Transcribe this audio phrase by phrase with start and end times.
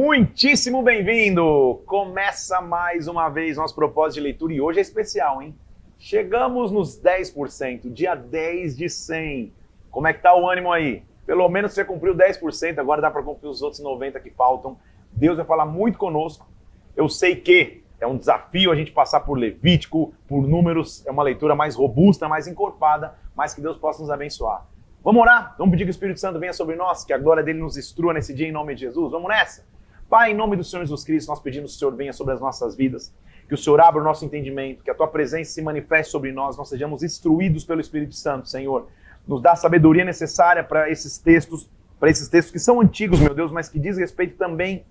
[0.00, 1.82] Muitíssimo bem-vindo!
[1.84, 5.52] Começa mais uma vez nosso propósito de leitura e hoje é especial, hein?
[5.98, 9.52] Chegamos nos 10%, dia 10 de 100.
[9.90, 11.02] Como é que tá o ânimo aí?
[11.26, 14.78] Pelo menos você cumpriu 10%, agora dá para cumprir os outros 90 que faltam.
[15.10, 16.48] Deus vai falar muito conosco.
[16.94, 21.24] Eu sei que é um desafio a gente passar por Levítico, por números, é uma
[21.24, 24.64] leitura mais robusta, mais encorpada, mas que Deus possa nos abençoar.
[25.02, 25.56] Vamos orar?
[25.58, 28.14] Vamos pedir que o Espírito Santo venha sobre nós, que a glória dele nos instrua
[28.14, 29.10] nesse dia em nome de Jesus.
[29.10, 29.66] Vamos nessa?
[30.08, 32.40] Pai, em nome do Senhor Jesus Cristo, nós pedimos que o Senhor venha sobre as
[32.40, 33.12] nossas vidas,
[33.46, 36.56] que o Senhor abra o nosso entendimento, que a tua presença se manifeste sobre nós,
[36.56, 38.88] nós sejamos instruídos pelo Espírito Santo, Senhor.
[39.26, 41.68] Nos dá a sabedoria necessária para esses textos,
[42.00, 44.82] para esses textos que são antigos, meu Deus, mas que diz respeito também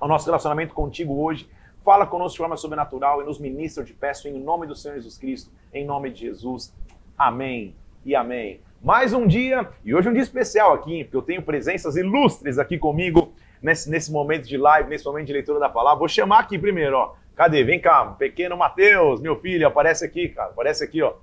[0.00, 1.46] ao nosso relacionamento contigo hoje.
[1.84, 4.94] Fala conosco de forma sobrenatural e nos ministra, eu te peço, em nome do Senhor
[4.94, 6.72] Jesus Cristo, em nome de Jesus.
[7.18, 8.62] Amém e amém.
[8.82, 12.58] Mais um dia, e hoje é um dia especial aqui, porque eu tenho presenças ilustres
[12.58, 13.34] aqui comigo
[13.64, 15.98] nesse, nesse momento de live, nesse momento de leitura da palavra.
[15.98, 17.14] Vou chamar aqui primeiro, ó.
[17.34, 17.64] Cadê?
[17.64, 20.50] Vem cá, pequeno Mateus, meu filho, aparece aqui, cara.
[20.50, 21.14] Aparece aqui, ó.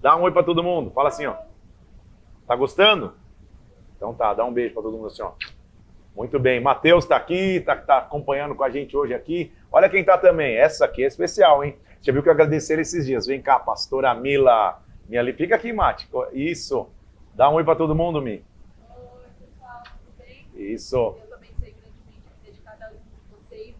[0.00, 0.90] Dá um oi para todo mundo.
[0.90, 1.36] Fala assim, ó.
[2.46, 3.12] Tá gostando?
[3.94, 5.32] Então tá, dá um beijo para todo mundo assim, ó.
[6.16, 9.52] Muito bem, Mateus está aqui, está tá acompanhando com a gente hoje aqui.
[9.70, 11.76] Olha quem está também, essa aqui é especial, hein?
[12.00, 13.26] Já viu que eu agradecer esses dias.
[13.26, 14.80] Vem cá, pastora Mila.
[15.06, 16.08] Minha ali, fica aqui, Mate.
[16.32, 16.88] Isso.
[17.34, 18.42] Dá um oi para todo mundo, Mi.
[20.54, 21.16] Isso.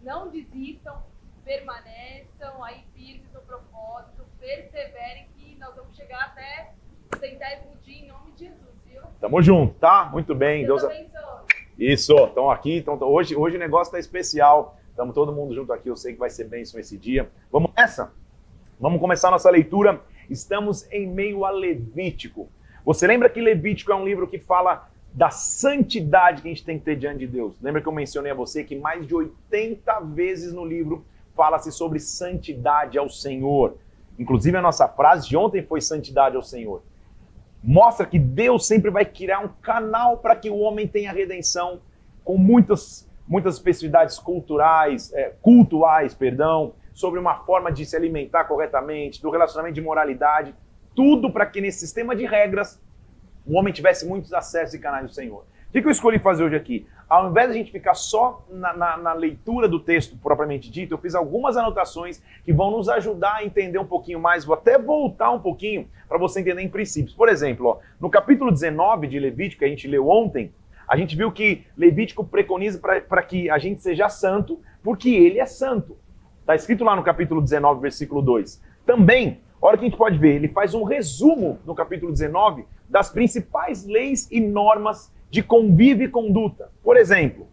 [0.07, 1.03] Não desistam,
[1.43, 6.71] permaneçam aí firmes no propósito, perseverem que nós vamos chegar até
[7.13, 9.01] o centésimo dia em nome de Jesus, viu?
[9.19, 10.05] Tamo junto, tá?
[10.05, 10.65] Muito bem.
[10.65, 11.45] Deus, Deus abençoe.
[11.77, 12.77] Isso, estão aqui.
[12.77, 14.77] Então, hoje, hoje o negócio tá especial.
[14.89, 15.89] Estamos todo mundo junto aqui.
[15.89, 17.29] Eu sei que vai ser bênção esse dia.
[17.51, 18.13] Vamos nessa?
[18.79, 20.01] Vamos começar nossa leitura.
[20.29, 22.49] Estamos em meio a Levítico.
[22.85, 26.77] Você lembra que Levítico é um livro que fala da santidade que a gente tem
[26.77, 27.59] que ter diante de Deus.
[27.59, 31.03] Lembra que eu mencionei a você que mais de 80 vezes no livro
[31.35, 33.77] fala-se sobre santidade ao Senhor.
[34.19, 36.83] Inclusive a nossa frase de ontem foi santidade ao Senhor.
[37.63, 41.81] Mostra que Deus sempre vai criar um canal para que o homem tenha redenção
[42.23, 49.19] com muitas muitas especificidades culturais, é, cultuais, perdão, sobre uma forma de se alimentar corretamente,
[49.21, 50.53] do relacionamento de moralidade,
[50.95, 52.79] tudo para que nesse sistema de regras
[53.47, 55.45] o homem tivesse muitos acessos e canais do Senhor.
[55.69, 56.87] O que eu escolhi fazer hoje aqui?
[57.09, 60.93] Ao invés de a gente ficar só na, na, na, leitura do texto propriamente dito,
[60.93, 64.43] eu fiz algumas anotações que vão nos ajudar a entender um pouquinho mais.
[64.43, 67.13] Vou até voltar um pouquinho para você entender em princípios.
[67.13, 70.51] Por exemplo, ó, no capítulo 19 de Levítico, que a gente leu ontem,
[70.87, 75.45] a gente viu que Levítico preconiza para que a gente seja santo, porque ele é
[75.45, 75.97] santo.
[76.41, 78.61] Está escrito lá no capítulo 19, versículo 2.
[78.85, 83.09] Também, olha que a gente pode ver, ele faz um resumo no capítulo 19 das
[83.09, 86.71] principais leis e normas de convívio e conduta.
[86.83, 87.47] Por exemplo,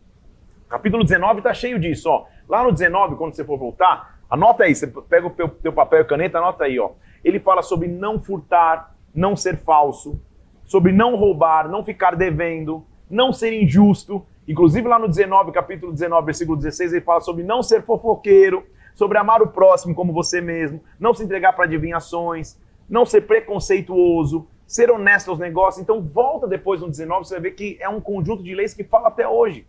[0.69, 2.09] capítulo 19 está cheio disso.
[2.09, 2.27] Ó.
[2.49, 6.05] Lá no 19, quando você for voltar, anota aí, você pega o teu, papel e
[6.05, 6.78] caneta, anota aí.
[6.78, 6.91] Ó.
[7.25, 10.21] Ele fala sobre não furtar, não ser falso,
[10.65, 14.25] sobre não roubar, não ficar devendo, não ser injusto.
[14.47, 19.19] Inclusive lá no 19, capítulo 19, versículo 16, ele fala sobre não ser fofoqueiro, sobre
[19.19, 24.91] amar o próximo como você mesmo, não se entregar para adivinhações, não ser preconceituoso, ser
[24.91, 25.83] honesto aos negócios.
[25.83, 28.85] Então volta depois no 19, você vai ver que é um conjunto de leis que
[28.85, 29.67] fala até hoje.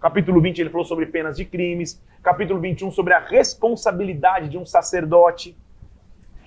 [0.00, 4.64] Capítulo 20 ele falou sobre penas de crimes, capítulo 21 sobre a responsabilidade de um
[4.64, 5.56] sacerdote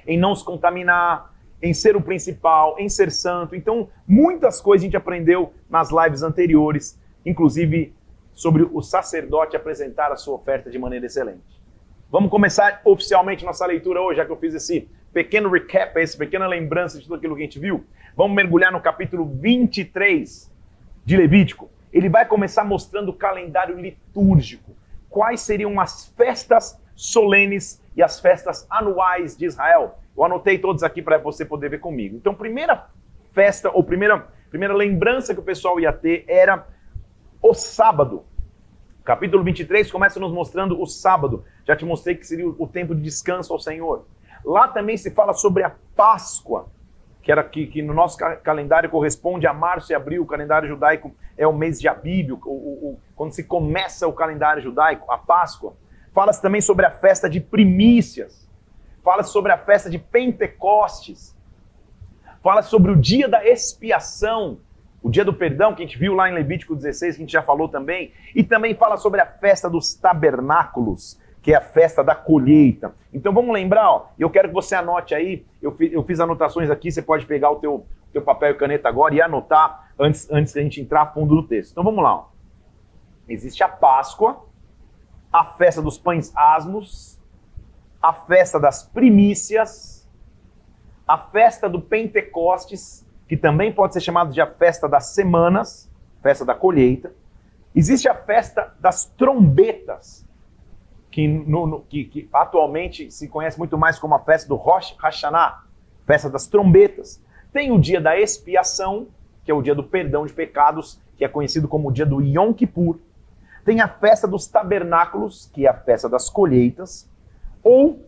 [0.08, 3.56] em não se contaminar, em ser o principal, em ser santo.
[3.56, 7.94] Então, muitas coisas a gente aprendeu nas lives anteriores, inclusive
[8.34, 11.63] sobre o sacerdote apresentar a sua oferta de maneira excelente.
[12.14, 16.46] Vamos começar oficialmente nossa leitura hoje, já que eu fiz esse pequeno recap, essa pequena
[16.46, 17.88] lembrança de tudo aquilo que a gente viu.
[18.16, 20.54] Vamos mergulhar no capítulo 23
[21.04, 21.72] de Levítico.
[21.92, 24.76] Ele vai começar mostrando o calendário litúrgico.
[25.10, 29.98] Quais seriam as festas solenes e as festas anuais de Israel?
[30.16, 32.16] Eu anotei todos aqui para você poder ver comigo.
[32.16, 32.90] Então, primeira
[33.32, 36.64] festa, ou primeira, primeira lembrança que o pessoal ia ter era
[37.42, 38.24] o sábado.
[39.04, 41.44] Capítulo 23 começa nos mostrando o sábado.
[41.66, 44.06] Já te mostrei que seria o tempo de descanso ao Senhor.
[44.44, 46.68] Lá também se fala sobre a Páscoa,
[47.22, 50.24] que era que, que no nosso calendário corresponde a março e abril.
[50.24, 54.14] O calendário judaico é o mês de Abíbio, o, o, o, quando se começa o
[54.14, 55.74] calendário judaico, a Páscoa.
[56.14, 58.48] Fala-se também sobre a festa de primícias.
[59.04, 61.36] Fala-se sobre a festa de Pentecostes.
[62.42, 64.60] Fala sobre o dia da expiação,
[65.02, 67.32] o dia do perdão, que a gente viu lá em Levítico 16, que a gente
[67.32, 68.12] já falou também.
[68.36, 72.96] E também fala sobre a festa dos tabernáculos, que é a festa da colheita.
[73.14, 76.70] Então vamos lembrar, ó, eu quero que você anote aí, eu, fiz, eu fiz anotações
[76.70, 80.54] aqui, você pode pegar o teu, teu papel e caneta agora e anotar antes, antes
[80.54, 81.72] da gente entrar a fundo no texto.
[81.72, 82.16] Então vamos lá.
[82.16, 82.26] Ó.
[83.28, 84.46] Existe a Páscoa,
[85.32, 87.20] a festa dos pães asmos,
[88.02, 90.10] a festa das primícias,
[91.06, 95.92] a festa do Pentecostes, que também pode ser chamada de a festa das semanas,
[96.22, 97.14] festa da colheita.
[97.76, 100.26] Existe a festa das trombetas,
[101.14, 104.96] que, no, no, que, que atualmente se conhece muito mais como a festa do Rosh
[104.98, 105.64] Hashanah,
[106.08, 107.22] festa das trombetas.
[107.52, 109.06] Tem o dia da expiação,
[109.46, 112.20] que é o dia do perdão de pecados, que é conhecido como o dia do
[112.20, 112.98] Yom Kippur.
[113.64, 117.08] Tem a festa dos tabernáculos, que é a festa das colheitas.
[117.64, 118.04] Ou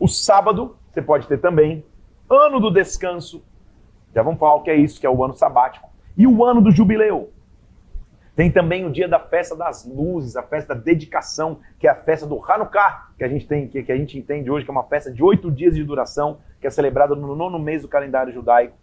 [0.00, 1.84] o sábado, você pode ter também,
[2.30, 3.44] ano do descanso.
[4.14, 5.86] Já vamos falar o que é isso, que é o ano sabático.
[6.16, 7.30] E o ano do jubileu.
[8.36, 11.94] Tem também o dia da festa das luzes, a festa da dedicação, que é a
[11.94, 14.72] festa do Hanukkah, que a gente tem, que, que a gente entende hoje que é
[14.72, 18.30] uma festa de oito dias de duração, que é celebrada no nono mês do calendário
[18.34, 18.76] judaico.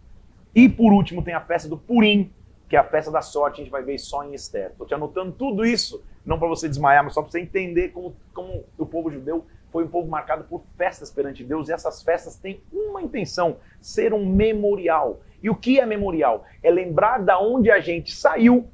[0.52, 2.32] E por último tem a festa do Purim,
[2.68, 4.70] que é a festa da sorte, a gente vai ver só em Esther.
[4.72, 8.16] Estou te anotando tudo isso, não para você desmaiar, mas só para você entender como,
[8.32, 12.36] como o povo judeu foi um povo marcado por festas perante Deus, e essas festas
[12.36, 15.20] têm uma intenção, ser um memorial.
[15.40, 16.44] E o que é memorial?
[16.60, 18.68] É lembrar da onde a gente saiu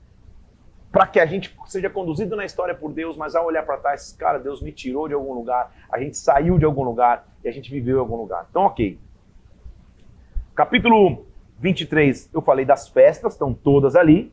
[0.93, 4.13] para que a gente seja conduzido na história por Deus, mas ao olhar para trás,
[4.19, 7.53] cara, Deus me tirou de algum lugar, a gente saiu de algum lugar e a
[7.53, 8.47] gente viveu em algum lugar.
[8.51, 8.99] Então, ok.
[10.55, 11.25] Capítulo
[11.61, 14.33] 23, eu falei das festas, estão todas ali.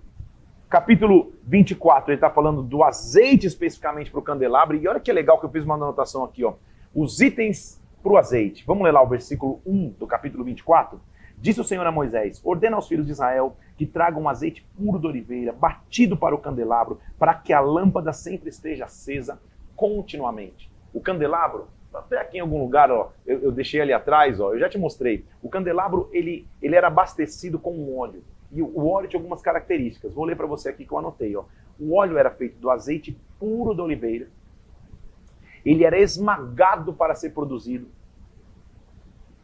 [0.68, 4.76] Capítulo 24, ele está falando do azeite especificamente para o candelabro.
[4.76, 6.56] E olha que legal que eu fiz uma anotação aqui, ó.
[6.94, 8.66] Os itens para o azeite.
[8.66, 11.00] Vamos ler lá o versículo 1 do capítulo 24?
[11.38, 15.00] Disse o Senhor a Moisés: Ordena aos filhos de Israel que tragam um azeite puro
[15.00, 19.40] de oliveira, batido para o candelabro, para que a lâmpada sempre esteja acesa
[19.76, 20.70] continuamente.
[20.94, 24.60] O candelabro até aqui em algum lugar, ó, eu, eu, deixei ali atrás, ó, eu
[24.60, 25.26] já te mostrei.
[25.42, 28.24] O candelabro, ele, ele era abastecido com um óleo.
[28.52, 30.14] E o, óleo tinha algumas características.
[30.14, 31.36] Vou ler para você aqui que eu anotei.
[31.36, 31.46] Ó.
[31.80, 34.28] O óleo era feito do azeite puro da oliveira.
[35.66, 37.88] Ele era esmagado para ser produzido.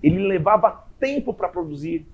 [0.01, 2.05] Ele levava tempo para produzir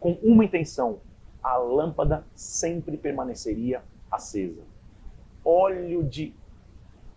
[0.00, 1.00] com uma intenção.
[1.42, 4.62] A lâmpada sempre permaneceria acesa.
[5.44, 6.34] Óleo de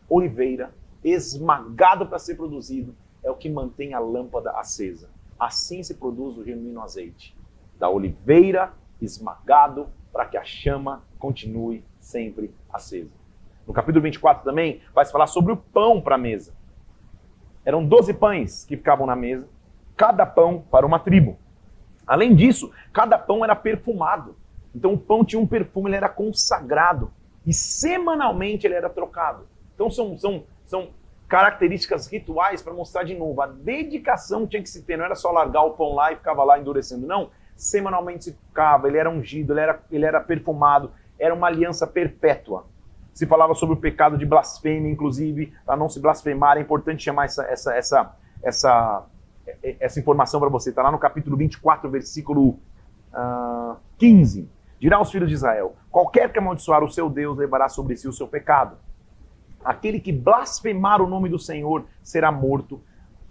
[0.08, 0.74] oliveira
[1.04, 5.10] esmagado para ser produzido, é o que mantém a lâmpada acesa.
[5.40, 7.36] Assim se produz o genuíno azeite.
[7.80, 13.10] Da oliveira esmagado para que a chama continue sempre acesa.
[13.66, 16.54] No capítulo 24 também vai se falar sobre o pão para a mesa.
[17.64, 19.48] Eram 12 pães que ficavam na mesa,
[19.96, 21.38] cada pão para uma tribo.
[22.14, 24.36] Além disso, cada pão era perfumado.
[24.74, 27.12] Então o pão tinha um perfume, ele era consagrado.
[27.46, 29.48] E semanalmente ele era trocado.
[29.74, 30.90] Então são, são são
[31.28, 34.98] características rituais para mostrar de novo a dedicação que tinha que se ter.
[34.98, 37.30] Não era só largar o pão lá e ficava lá endurecendo, não.
[37.58, 42.66] Semanalmente se ficava, ele era ungido, ele era, ele era perfumado, era uma aliança perpétua.
[43.14, 47.26] Se falava sobre o pecado de blasfêmia, inclusive, para não se blasfemar, é importante chamar
[47.26, 49.06] essa, essa, essa, essa,
[49.80, 50.70] essa informação para você.
[50.70, 52.60] Está lá no capítulo 24, versículo uh,
[53.14, 54.50] ah, 15.
[54.80, 58.14] Dirá aos filhos de Israel: Qualquer que amaldiçoar o seu Deus levará sobre si o
[58.14, 58.78] seu pecado.
[59.64, 62.82] Aquele que blasfemar o nome do Senhor será morto,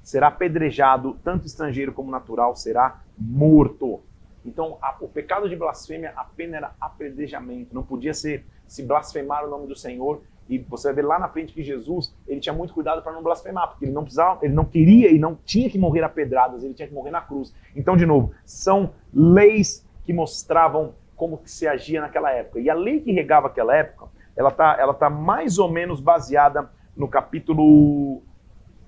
[0.02, 4.00] será apedrejado, tanto estrangeiro como natural será morto.
[4.44, 7.74] Então, a, o pecado de blasfêmia, a pena era apedrejamento.
[7.74, 10.22] Não podia ser se blasfemar o nome do Senhor.
[10.50, 13.22] E você vai ver lá na frente que Jesus, ele tinha muito cuidado para não
[13.22, 16.64] blasfemar, porque ele não precisava, ele não queria e não tinha que morrer a pedradas,
[16.64, 17.54] ele tinha que morrer na cruz.
[17.76, 22.58] Então, de novo, são leis que mostravam como que se agia naquela época.
[22.58, 26.70] E a lei que regava aquela época ela está ela tá mais ou menos baseada
[26.96, 28.22] no capítulo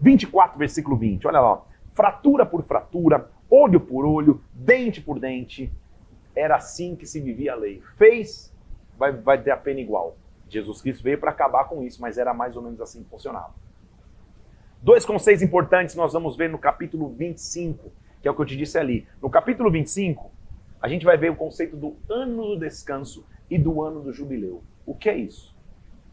[0.00, 1.26] 24, versículo 20.
[1.26, 1.62] Olha lá,
[1.94, 5.72] fratura por fratura, olho por olho, dente por dente.
[6.34, 7.82] Era assim que se vivia a lei.
[7.96, 8.52] Fez,
[8.98, 10.16] vai, vai ter a pena igual.
[10.52, 13.54] Jesus Cristo veio para acabar com isso, mas era mais ou menos assim que funcionava.
[14.82, 17.90] Dois conceitos importantes nós vamos ver no capítulo 25,
[18.20, 19.06] que é o que eu te disse ali.
[19.20, 20.30] No capítulo 25,
[20.80, 24.62] a gente vai ver o conceito do ano do descanso e do ano do jubileu.
[24.84, 25.54] O que é isso?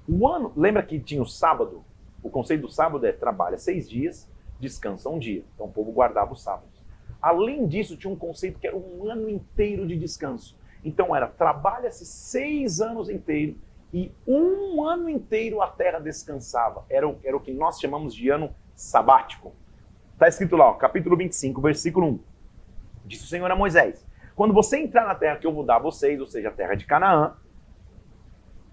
[0.08, 1.84] O ano, lembra que tinha o sábado?
[2.22, 4.30] O conceito do sábado é trabalha seis dias,
[4.60, 5.44] descansa um dia.
[5.56, 6.80] Então o povo guardava os sábados.
[7.22, 10.56] Além disso, tinha um conceito que era um ano inteiro de descanso.
[10.84, 13.58] Então era trabalha-se seis anos inteiros
[13.94, 16.86] e um ano inteiro a terra descansava.
[16.90, 19.54] Era o, era o que nós chamamos de ano sabático.
[20.14, 22.20] Está escrito lá, ó, capítulo 25, versículo 1.
[23.06, 24.06] Disse o Senhor a Moisés:
[24.36, 26.76] Quando você entrar na terra que eu vou dar a vocês, ou seja, a terra
[26.76, 27.34] de Canaã,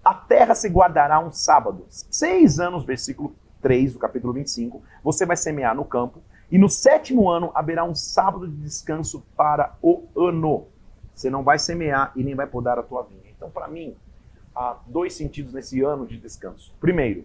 [0.03, 1.85] a terra se guardará um sábado.
[1.89, 7.29] Seis anos, versículo 3 do capítulo 25, você vai semear no campo, e no sétimo
[7.29, 10.67] ano haverá um sábado de descanso para o ano.
[11.13, 13.29] Você não vai semear e nem vai podar a tua vinha.
[13.35, 13.97] Então, para mim,
[14.57, 16.73] há dois sentidos nesse ano de descanso.
[16.79, 17.23] Primeiro,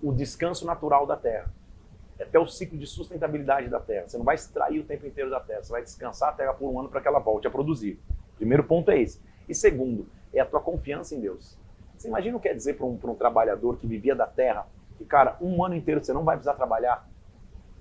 [0.00, 1.52] o descanso natural da terra.
[2.16, 4.08] É até o ciclo de sustentabilidade da terra.
[4.08, 6.70] Você não vai extrair o tempo inteiro da terra, você vai descansar a terra por
[6.70, 7.98] um ano para que ela volte a produzir.
[8.36, 9.20] Primeiro ponto é esse.
[9.48, 11.58] E segundo, é a tua confiança em Deus.
[11.98, 15.04] Você imagina o que quer dizer para um, um trabalhador que vivia da terra, que,
[15.04, 17.08] cara, um ano inteiro você não vai precisar trabalhar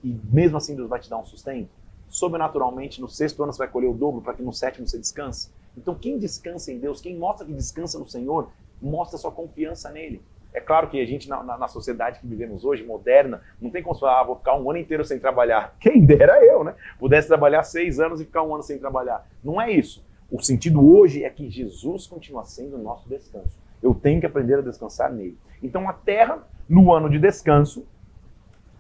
[0.04, 1.70] e mesmo assim Deus vai te dar um sustento?
[2.10, 5.52] Sobrenaturalmente, no sexto ano você vai colher o dobro para que no sétimo você descanse.
[5.78, 8.50] Então, quem descansa em Deus, quem mostra que descansa no Senhor,
[8.82, 10.22] mostra sua confiança nele.
[10.54, 13.82] É claro que a gente, na, na, na, sociedade que vivemos hoje, moderna, não tem
[13.82, 15.76] como falar, ah, vou ficar um ano inteiro sem trabalhar.
[15.80, 16.76] Quem dera eu, né?
[17.00, 19.26] Pudesse trabalhar seis anos e ficar um ano sem trabalhar.
[19.42, 20.06] Não é isso.
[20.30, 23.60] O sentido hoje é que Jesus continua sendo o nosso descanso.
[23.82, 25.38] Eu tenho que aprender a descansar nele.
[25.64, 27.86] Então a terra, no ano de descanso,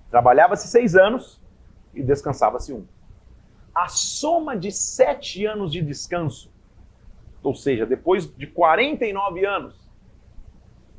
[0.10, 1.42] trabalhava-se seis anos
[1.94, 2.86] e descansava-se um.
[3.74, 6.52] A soma de sete anos de descanso,
[7.44, 9.90] ou seja, depois de 49 anos,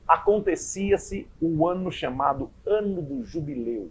[0.07, 3.91] acontecia-se o ano chamado Ano do Jubileu.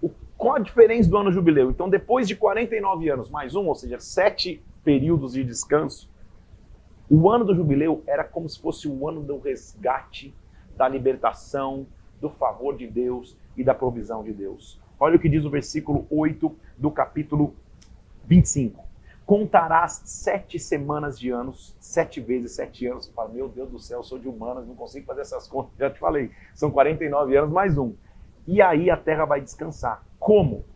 [0.00, 1.70] O, qual a diferença do ano jubileu?
[1.70, 6.10] Então, depois de 49 anos mais um, ou seja, sete períodos de descanso,
[7.10, 10.34] o ano do jubileu era como se fosse o ano do resgate,
[10.76, 11.86] da libertação,
[12.20, 14.80] do favor de Deus e da provisão de Deus.
[14.98, 17.54] Olha o que diz o versículo 8 do capítulo
[18.24, 18.91] 25
[19.32, 23.06] contarás sete semanas de anos, sete vezes sete anos.
[23.06, 25.72] Você fala, meu Deus do céu, eu sou de humanas, não consigo fazer essas contas.
[25.78, 27.94] Já te falei, são 49 anos mais um.
[28.46, 30.04] E aí a terra vai descansar.
[30.20, 30.66] Como?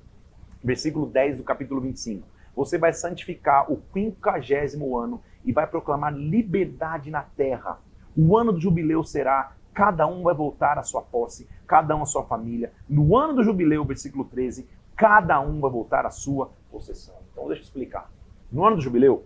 [0.64, 2.26] Versículo 10 do capítulo 25.
[2.56, 7.78] Você vai santificar o quinquagésimo ano e vai proclamar liberdade na terra.
[8.16, 12.06] O ano do jubileu será, cada um vai voltar à sua posse, cada um à
[12.06, 12.72] sua família.
[12.88, 17.16] No ano do jubileu, versículo 13, cada um vai voltar à sua possessão.
[17.30, 18.15] Então deixa eu explicar.
[18.50, 19.24] No ano do jubileu,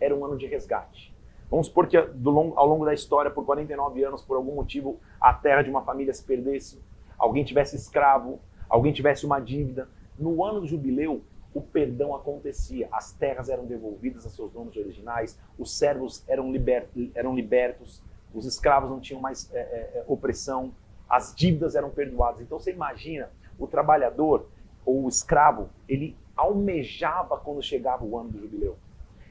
[0.00, 1.14] era um ano de resgate.
[1.50, 5.62] Vamos supor que ao longo da história, por 49 anos, por algum motivo, a terra
[5.62, 6.80] de uma família se perdesse,
[7.18, 9.88] alguém tivesse escravo, alguém tivesse uma dívida.
[10.18, 11.22] No ano do jubileu,
[11.54, 16.88] o perdão acontecia, as terras eram devolvidas a seus donos originais, os servos eram, liber,
[17.14, 18.02] eram libertos,
[18.32, 20.72] os escravos não tinham mais é, é opressão,
[21.08, 22.40] as dívidas eram perdoadas.
[22.40, 24.48] Então você imagina o trabalhador
[24.84, 28.76] ou o escravo, ele almejava quando chegava o ano do jubileu.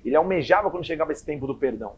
[0.03, 1.95] Ele almejava quando chegava esse tempo do perdão.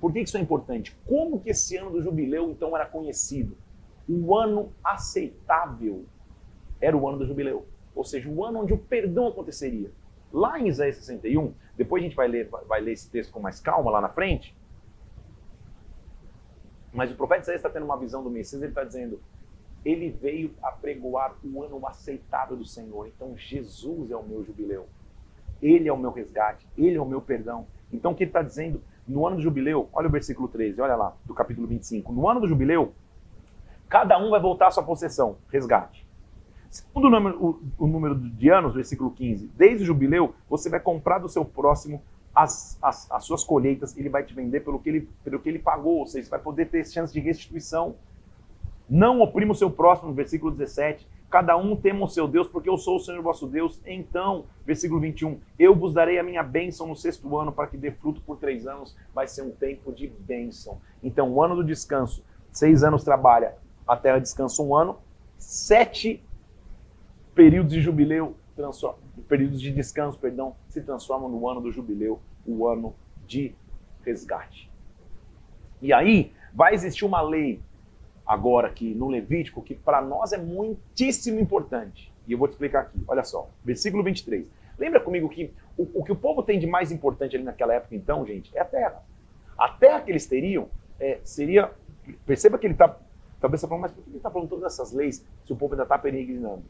[0.00, 0.96] Por que isso é importante?
[1.06, 3.56] Como que esse ano do jubileu então era conhecido?
[4.08, 6.04] O ano aceitável
[6.80, 9.90] era o ano do jubileu, ou seja, o ano onde o perdão aconteceria.
[10.32, 13.60] Lá em Isaías 61, depois a gente vai ler, vai ler esse texto com mais
[13.60, 14.54] calma lá na frente.
[16.92, 19.20] Mas o profeta Isaías está tendo uma visão do Messias, ele está dizendo:
[19.84, 23.06] ele veio apregoar o ano aceitável do Senhor.
[23.08, 24.86] Então Jesus é o meu jubileu.
[25.62, 27.66] Ele é o meu resgate, ele é o meu perdão.
[27.92, 28.82] Então o que ele está dizendo?
[29.06, 32.12] No ano do jubileu, olha o versículo 13, olha lá, do capítulo 25.
[32.12, 32.92] No ano do jubileu,
[33.88, 36.06] cada um vai voltar à sua possessão, resgate.
[36.70, 40.80] Segundo o número, o, o número de anos, versículo 15, desde o jubileu, você vai
[40.80, 42.02] comprar do seu próximo
[42.34, 45.60] as, as, as suas colheitas, ele vai te vender pelo que ele, pelo que ele
[45.60, 47.94] pagou, ou seja, você vai poder ter chance de restituição.
[48.88, 51.06] Não oprima o seu próximo, versículo 17.
[51.30, 53.80] Cada um tema o seu Deus, porque eu sou o Senhor vosso Deus.
[53.84, 57.90] Então, versículo 21, eu vos darei a minha bênção no sexto ano, para que dê
[57.90, 58.96] fruto por três anos.
[59.12, 60.80] Vai ser um tempo de bênção.
[61.02, 64.98] Então, o ano do descanso, seis anos trabalha, a terra descansa um ano.
[65.36, 66.22] Sete
[67.34, 68.36] períodos de jubileu,
[69.26, 72.94] períodos de descanso, perdão, se transformam no ano do jubileu, o ano
[73.26, 73.54] de
[74.04, 74.70] resgate.
[75.82, 77.60] E aí, vai existir uma lei
[78.26, 82.12] agora aqui no Levítico, que para nós é muitíssimo importante.
[82.26, 82.98] E eu vou te explicar aqui.
[83.06, 84.46] Olha só, versículo 23.
[84.78, 87.94] Lembra comigo que o, o que o povo tem de mais importante ali naquela época,
[87.94, 89.02] então, gente, é a terra.
[89.56, 91.70] A terra que eles teriam é, seria.
[92.26, 92.96] Perceba que ele está.
[93.40, 95.74] Talvez você falando, mas por que ele está falando todas essas leis se o povo
[95.74, 96.64] ainda está peregrinando?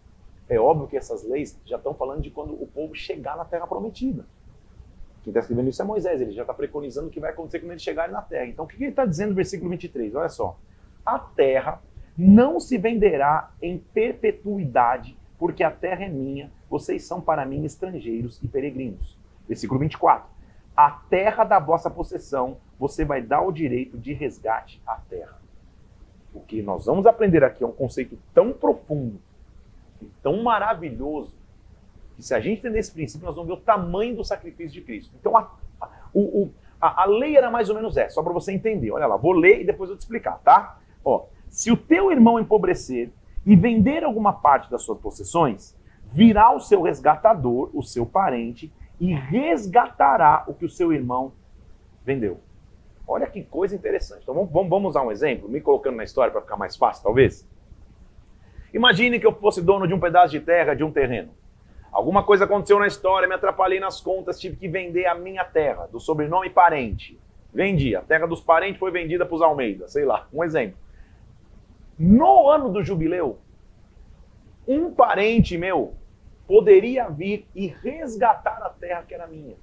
[0.48, 3.66] É óbvio que essas leis já estão falando de quando o povo chegar na terra
[3.66, 4.26] prometida.
[5.22, 7.70] Quem está escrevendo isso é Moisés, ele já está preconizando o que vai acontecer quando
[7.70, 8.46] eles chegarem na terra.
[8.46, 10.14] Então, o que ele está dizendo no versículo 23?
[10.14, 10.58] Olha só
[11.04, 11.82] a terra
[12.16, 18.40] não se venderá em perpetuidade, porque a terra é minha, vocês são para mim estrangeiros
[18.42, 19.18] e peregrinos.
[19.48, 20.26] Versículo 24.
[20.76, 25.38] A terra da vossa possessão, você vai dar o direito de resgate à terra.
[26.32, 29.20] O que nós vamos aprender aqui é um conceito tão profundo
[30.00, 31.36] e tão maravilhoso
[32.16, 34.80] que se a gente entender esse princípio, nós vamos ver o tamanho do sacrifício de
[34.80, 35.14] Cristo.
[35.18, 38.52] Então, a, a, o, a, a lei era mais ou menos essa, só para você
[38.52, 38.90] entender.
[38.90, 40.78] Olha lá, vou ler e depois eu te explicar, tá?
[41.04, 43.10] Ó, se o teu irmão empobrecer
[43.44, 45.76] e vender alguma parte das suas possessões,
[46.12, 51.32] virá o seu resgatador, o seu parente, e resgatará o que o seu irmão
[52.04, 52.38] vendeu.
[53.06, 54.22] Olha que coisa interessante.
[54.22, 57.46] Então vamos, vamos, usar um exemplo, me colocando na história para ficar mais fácil, talvez.
[58.72, 61.30] Imagine que eu fosse dono de um pedaço de terra, de um terreno.
[61.92, 65.86] Alguma coisa aconteceu na história, me atrapalhei nas contas, tive que vender a minha terra,
[65.86, 67.18] do sobrenome parente.
[67.52, 67.94] Vendi.
[67.94, 70.76] A terra dos parentes foi vendida para os Almeida, sei lá, um exemplo.
[71.98, 73.38] No ano do jubileu,
[74.66, 75.94] um parente meu
[76.46, 79.56] poderia vir e resgatar a terra que era minha.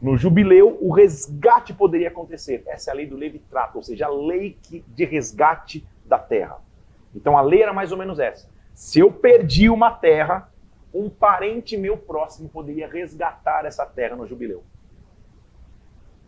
[0.00, 2.62] No jubileu, o resgate poderia acontecer.
[2.66, 6.58] Essa é a lei do Levitrato, ou seja, a lei de resgate da terra.
[7.14, 8.48] Então a lei era mais ou menos essa.
[8.72, 10.50] Se eu perdi uma terra,
[10.94, 14.64] um parente meu próximo poderia resgatar essa terra no jubileu.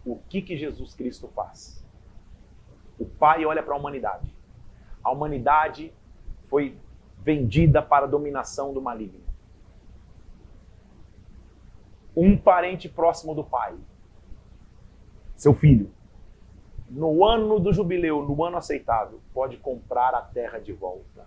[0.04, 1.82] O que que Jesus Cristo faz?
[2.98, 4.34] O Pai olha para a humanidade.
[5.02, 5.92] A humanidade
[6.48, 6.76] foi
[7.18, 9.20] vendida para a dominação do maligno.
[12.16, 13.74] Um parente próximo do Pai,
[15.34, 15.90] seu filho,
[16.90, 21.26] no ano do jubileu, no ano aceitável, pode comprar a terra de volta,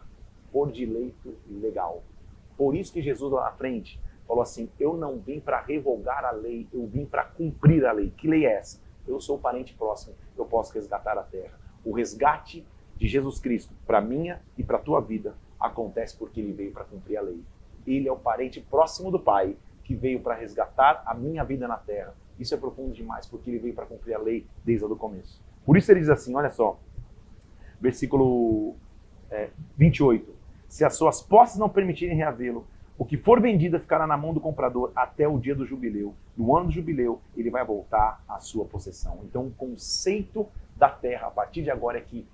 [0.52, 2.04] por direito legal.
[2.56, 6.32] Por isso que Jesus lá na frente falou assim: Eu não vim para revogar a
[6.32, 8.12] lei, eu vim para cumprir a lei.
[8.12, 8.80] Que lei é essa?
[9.08, 11.60] Eu sou parente próximo, eu posso resgatar a terra.
[11.84, 16.72] O resgate de Jesus Cristo para minha e para tua vida acontece porque ele veio
[16.72, 17.42] para cumprir a lei.
[17.86, 21.78] Ele é o parente próximo do Pai que veio para resgatar a minha vida na
[21.78, 22.14] terra.
[22.40, 25.42] Isso é profundo demais, porque ele veio para cumprir a lei desde o começo.
[25.66, 26.80] Por isso ele diz assim: olha só,
[27.80, 28.76] versículo
[29.30, 30.34] é, 28.
[30.68, 32.66] Se as suas posses não permitirem reavê-lo,
[32.98, 36.14] o que for vendido ficará na mão do comprador até o dia do jubileu.
[36.36, 39.20] No ano do jubileu, ele vai voltar à sua possessão.
[39.24, 42.26] Então, o conceito da terra a partir de agora é que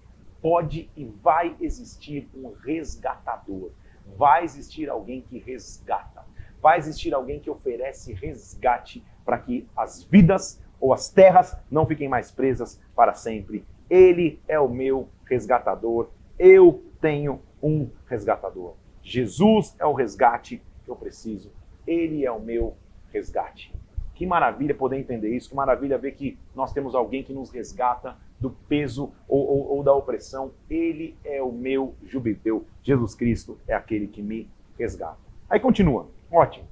[0.42, 3.72] pode e vai existir um resgatador.
[4.18, 6.26] Vai existir alguém que resgata.
[6.62, 12.10] Vai existir alguém que oferece resgate para que as vidas ou as terras não fiquem
[12.10, 13.66] mais presas para sempre.
[13.90, 16.10] Ele é o meu resgatador.
[16.38, 18.74] Eu tenho um resgatador.
[19.04, 21.52] Jesus é o resgate que eu preciso.
[21.86, 22.76] Ele é o meu
[23.12, 23.74] resgate.
[24.16, 28.18] Que maravilha poder entender isso, que maravilha ver que nós temos alguém que nos resgata
[28.42, 30.52] do peso ou, ou, ou da opressão.
[30.68, 32.66] Ele é o meu jubileu.
[32.82, 35.20] Jesus Cristo é aquele que me resgata.
[35.48, 36.08] Aí continua.
[36.32, 36.66] Ótimo.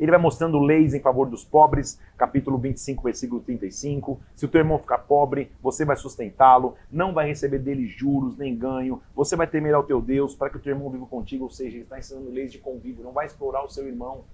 [0.00, 4.18] Ele vai mostrando leis em favor dos pobres, capítulo 25, versículo 35.
[4.34, 8.56] Se o teu irmão ficar pobre, você vai sustentá-lo, não vai receber dele juros nem
[8.56, 11.50] ganho, você vai temer ao teu Deus para que o teu irmão viva contigo, ou
[11.50, 14.24] seja, ele está ensinando leis de convívio, não vai explorar o seu irmão.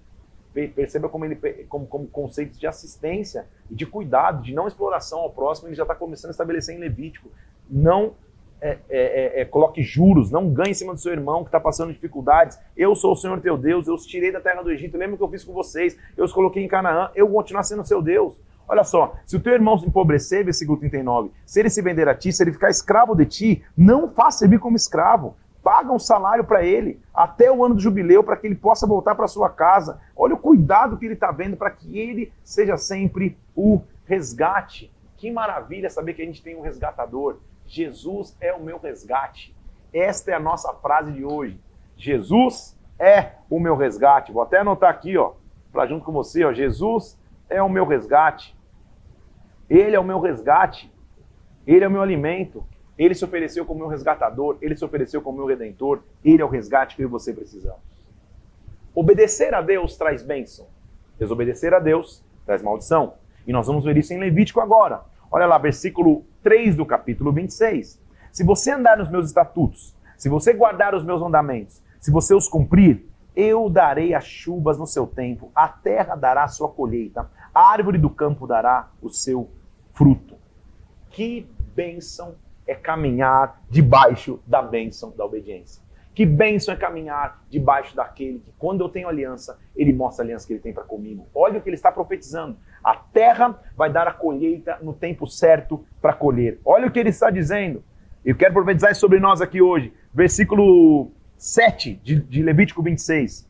[0.53, 1.35] Perceba como ele,
[1.67, 5.83] como, como conceitos de assistência e de cuidado, de não exploração ao próximo, ele já
[5.83, 7.29] está começando a estabelecer em Levítico.
[7.69, 8.13] Não
[8.61, 11.59] é, é, é, é, coloque juros, não ganhe em cima do seu irmão que está
[11.59, 12.59] passando dificuldades.
[12.75, 15.23] Eu sou o Senhor teu Deus, eu os tirei da terra do Egito, lembra que
[15.23, 18.39] eu fiz com vocês, eu os coloquei em Canaã, eu vou continuar sendo seu Deus.
[18.67, 22.13] Olha só, se o teu irmão se empobrecer, versículo 39, se ele se vender a
[22.13, 25.35] ti, se ele ficar escravo de ti, não faça servir como escravo.
[25.63, 29.15] Paga um salário para ele até o ano do jubileu para que ele possa voltar
[29.15, 29.99] para sua casa.
[30.15, 34.91] Olha o cuidado que ele está vendo para que ele seja sempre o resgate.
[35.17, 37.39] Que maravilha saber que a gente tem um resgatador.
[37.67, 39.55] Jesus é o meu resgate.
[39.93, 41.59] Esta é a nossa frase de hoje.
[41.97, 44.31] Jesus é o meu resgate.
[44.31, 45.33] Vou até anotar aqui, ó,
[45.71, 46.53] para junto com você, ó.
[46.53, 47.19] Jesus
[47.49, 48.57] é o meu resgate.
[49.69, 50.91] Ele é o meu resgate.
[51.67, 52.63] Ele é o meu alimento.
[52.99, 54.57] Ele se ofereceu como meu resgatador.
[54.61, 56.01] Ele se ofereceu como meu redentor.
[56.23, 57.79] Ele é o resgate que eu e você precisamos.
[58.93, 60.67] Obedecer a Deus traz bênção.
[61.17, 63.13] Desobedecer a Deus traz maldição.
[63.47, 65.01] E nós vamos ver isso em Levítico agora.
[65.31, 68.01] Olha lá, versículo 3 do capítulo 26.
[68.33, 72.49] Se você andar nos meus estatutos, se você guardar os meus mandamentos, se você os
[72.49, 77.97] cumprir, eu darei as chuvas no seu tempo, a terra dará sua colheita, a árvore
[77.97, 79.49] do campo dará o seu
[79.93, 80.35] fruto.
[81.09, 82.35] Que bênção
[82.69, 85.81] é caminhar debaixo da bênção da obediência.
[86.13, 90.45] Que bênção é caminhar debaixo daquele que, quando eu tenho aliança, ele mostra a aliança
[90.45, 91.27] que ele tem para comigo.
[91.33, 92.57] Olha o que ele está profetizando.
[92.83, 96.59] A terra vai dar a colheita no tempo certo para colher.
[96.63, 97.83] Olha o que ele está dizendo.
[98.23, 99.93] Eu quero profetizar sobre nós aqui hoje.
[100.13, 103.49] Versículo 7 de, de Levítico 26.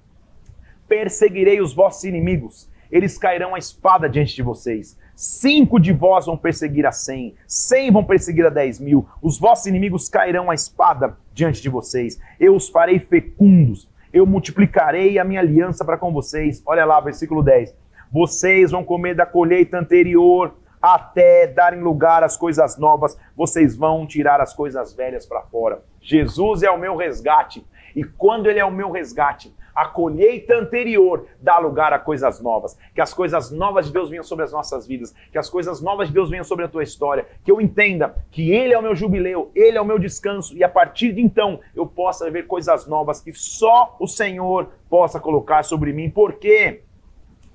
[0.88, 4.98] Perseguirei os vossos inimigos, eles cairão a espada diante de vocês.
[5.22, 9.06] Cinco de vós vão perseguir a cem, cem vão perseguir a dez mil.
[9.22, 12.18] Os vossos inimigos cairão a espada diante de vocês.
[12.40, 16.64] Eu os farei fecundos, eu multiplicarei a minha aliança para com vocês.
[16.66, 17.76] Olha lá, versículo 10
[18.10, 23.20] vocês vão comer da colheita anterior até darem lugar às coisas novas.
[23.36, 25.84] Vocês vão tirar as coisas velhas para fora.
[26.00, 27.68] Jesus é o meu resgate.
[27.94, 32.78] E quando ele é o meu resgate, a colheita anterior dá lugar a coisas novas.
[32.94, 36.10] Que as coisas novas de Deus venham sobre as nossas vidas, que as coisas novas
[36.10, 38.94] de Deus venham sobre a tua história, que eu entenda que Ele é o meu
[38.94, 42.88] jubileu, Ele é o meu descanso, e a partir de então eu possa viver coisas
[42.88, 46.10] novas que só o Senhor possa colocar sobre mim.
[46.10, 46.82] Por quê?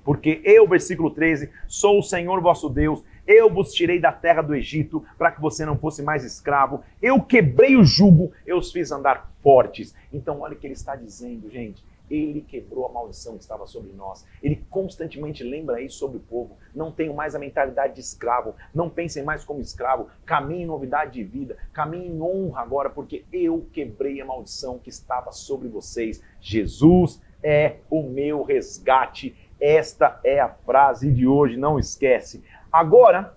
[0.03, 4.55] Porque eu, versículo 13, sou o Senhor vosso Deus, eu vos tirei da terra do
[4.55, 6.83] Egito para que você não fosse mais escravo.
[6.99, 9.95] Eu quebrei o jugo, eu os fiz andar fortes.
[10.11, 11.83] Então, olha o que ele está dizendo, gente.
[12.09, 14.25] Ele quebrou a maldição que estava sobre nós.
[14.41, 16.57] Ele constantemente lembra isso sobre o povo.
[16.73, 18.55] Não tenham mais a mentalidade de escravo.
[18.73, 20.07] Não pensem mais como escravo.
[20.25, 21.57] Caminhe em novidade de vida.
[21.73, 26.21] Caminhe em honra agora, porque eu quebrei a maldição que estava sobre vocês.
[26.39, 29.35] Jesus é o meu resgate.
[29.59, 32.43] Esta é a frase de hoje, não esquece.
[32.71, 33.35] Agora,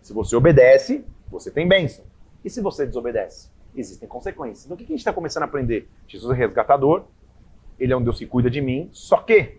[0.00, 2.04] se você obedece, você tem bênção.
[2.44, 3.50] E se você desobedece?
[3.74, 4.64] Existem consequências.
[4.64, 5.88] Então o que a gente está começando a aprender?
[6.08, 7.04] Jesus é resgatador,
[7.80, 9.56] ele é um Deus que cuida de mim, só que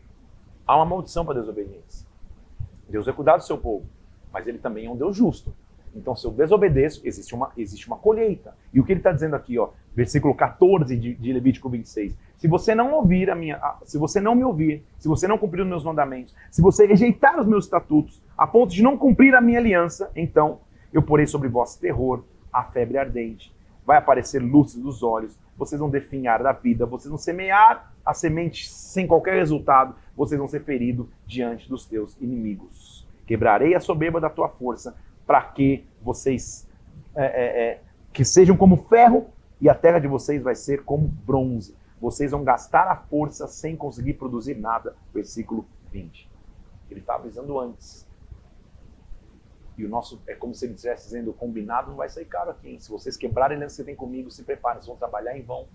[0.66, 2.08] há uma maldição para a desobediência.
[2.88, 3.86] Deus vai cuidar do seu povo,
[4.32, 5.54] mas ele também é um Deus justo.
[5.94, 8.56] Então, se eu desobedeço, existe uma, existe uma colheita.
[8.74, 12.16] E o que ele está dizendo aqui, ó, versículo 14 de, de Levítico 26.
[12.38, 15.62] Se você não ouvir a minha, se você não me ouvir, se você não cumprir
[15.62, 19.42] os meus mandamentos, se você rejeitar os meus estatutos, a ponto de não cumprir a
[19.42, 20.60] minha aliança, então
[20.94, 23.54] eu porei sobre vós terror, a febre ardente,
[23.92, 28.70] vai aparecer luzes dos olhos, vocês vão definhar da vida, vocês vão semear a semente
[28.70, 33.06] sem qualquer resultado, vocês vão ser feridos diante dos teus inimigos.
[33.28, 34.96] Quebrarei a soberba da tua força,
[35.28, 36.68] para que vocês
[37.16, 37.82] é, é, é,
[38.14, 39.28] que sejam como ferro
[39.60, 43.76] e a terra de vocês vai ser como bronze vocês vão gastar a força sem
[43.76, 44.96] conseguir produzir nada.
[45.14, 46.28] Versículo 20.
[46.90, 48.08] Ele está avisando antes.
[49.78, 52.52] E o nosso, é como se ele estivesse dizendo, o combinado não vai sair caro
[52.52, 52.70] aqui.
[52.70, 52.80] Hein?
[52.80, 55.68] Se vocês quebrarem aliança que tem comigo, se preparem, vocês vão trabalhar em vão.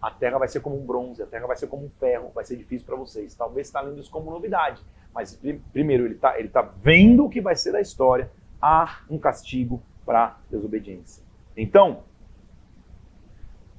[0.00, 2.44] A terra vai ser como um bronze, a terra vai ser como um ferro, vai
[2.44, 3.34] ser difícil para vocês.
[3.34, 4.82] Talvez está lendo isso como novidade.
[5.14, 5.40] Mas
[5.72, 8.30] primeiro, ele está ele tá vendo o que vai ser da história.
[8.60, 11.22] Há um castigo para desobediência.
[11.56, 12.02] Então,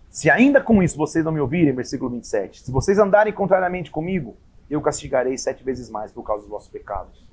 [0.10, 4.38] se ainda com isso vocês não me ouvirem, versículo 27, se vocês andarem contrariamente comigo,
[4.70, 7.25] eu castigarei sete vezes mais por causa dos vossos pecados.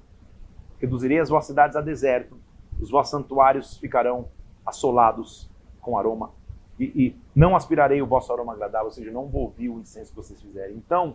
[0.82, 2.36] Reduzirei as vossas cidades a deserto,
[2.80, 4.28] os vossos santuários ficarão
[4.66, 5.48] assolados
[5.80, 6.32] com aroma,
[6.76, 10.10] e, e não aspirarei o vosso aroma agradável, ou seja, não vou ouvir o incenso
[10.10, 10.76] que vocês fizerem.
[10.76, 11.14] Então,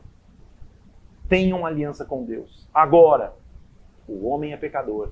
[1.27, 2.65] tenham aliança com Deus.
[2.73, 3.36] Agora,
[4.08, 5.12] o homem é pecador,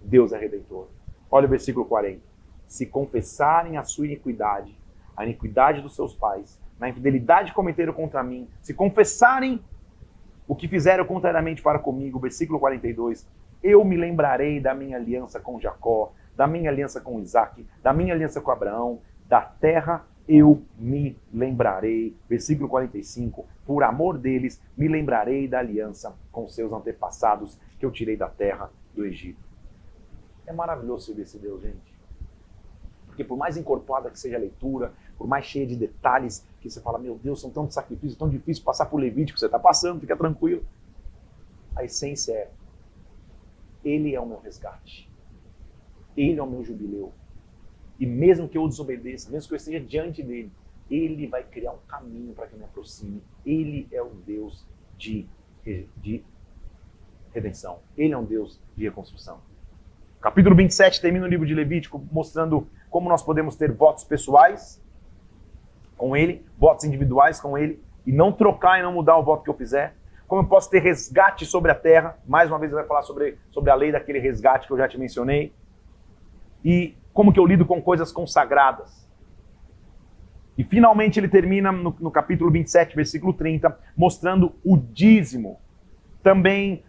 [0.00, 0.86] Deus é redentor.
[1.28, 2.22] Olha o versículo 40.
[2.68, 4.78] Se confessarem a sua iniquidade,
[5.16, 9.60] a iniquidade dos seus pais, na infidelidade que cometeram contra mim, se confessarem
[10.46, 13.26] o que fizeram contrariamente para comigo, versículo 42,
[13.62, 18.14] eu me lembrarei da minha aliança com Jacó, da minha aliança com Isaac, da minha
[18.14, 22.16] aliança com Abraão, da terra eu me lembrarei.
[22.28, 28.16] Versículo 45, por amor deles, me lembrarei da aliança com seus antepassados que eu tirei
[28.16, 29.44] da terra do Egito.
[30.46, 31.96] É maravilhoso ver esse Deus, gente.
[33.06, 36.80] Porque por mais encorpada que seja a leitura, por mais cheia de detalhes, que você
[36.80, 40.16] fala, meu Deus, são tantos sacrifícios, tão difícil passar por Levítico, você está passando, fica
[40.16, 40.62] tranquilo.
[41.74, 42.50] A essência é,
[43.86, 45.08] Ele é o meu resgate.
[46.16, 47.12] Ele é o meu jubileu.
[48.00, 50.50] E mesmo que eu desobedeça, mesmo que eu esteja diante dele,
[50.90, 53.22] ele vai criar um caminho para que eu me aproxime.
[53.44, 54.66] Ele é um Deus
[54.98, 55.24] de,
[55.98, 56.24] de
[57.32, 57.78] redenção.
[57.96, 59.38] Ele é um Deus de reconstrução.
[60.20, 64.82] Capítulo 27 termina o livro de Levítico mostrando como nós podemos ter votos pessoais
[65.96, 69.50] com ele, votos individuais com ele, e não trocar e não mudar o voto que
[69.50, 69.94] eu fizer.
[70.26, 73.38] Como eu posso ter resgate sobre a terra, mais uma vez ele vai falar sobre,
[73.50, 75.52] sobre a lei daquele resgate que eu já te mencionei.
[76.64, 79.06] E como que eu lido com coisas consagradas.
[80.58, 85.60] E finalmente ele termina no, no capítulo 27, versículo 30, mostrando o dízimo.
[86.22, 86.82] Também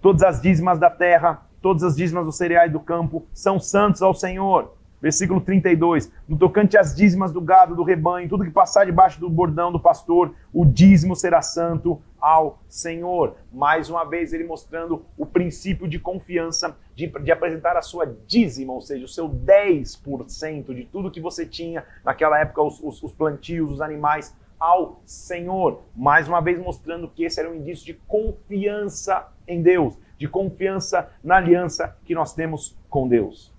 [0.00, 4.14] todas as dízimas da terra, todas as dízimas dos cereais do campo são santos ao
[4.14, 4.76] Senhor.
[5.04, 6.10] Versículo 32.
[6.26, 9.78] No tocante às dízimas do gado, do rebanho, tudo que passar debaixo do bordão do
[9.78, 13.36] pastor, o dízimo será santo ao Senhor.
[13.52, 18.72] Mais uma vez, ele mostrando o princípio de confiança, de, de apresentar a sua dízima,
[18.72, 23.12] ou seja, o seu 10% de tudo que você tinha naquela época, os, os, os
[23.12, 25.82] plantios, os animais, ao Senhor.
[25.94, 31.10] Mais uma vez, mostrando que esse era um indício de confiança em Deus, de confiança
[31.22, 33.53] na aliança que nós temos com Deus.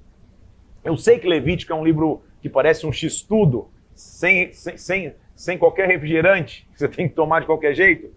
[0.85, 5.57] Eu sei que Levítico é um livro que parece um x-tudo, sem, sem, sem, sem
[5.57, 8.13] qualquer refrigerante, que você tem que tomar de qualquer jeito.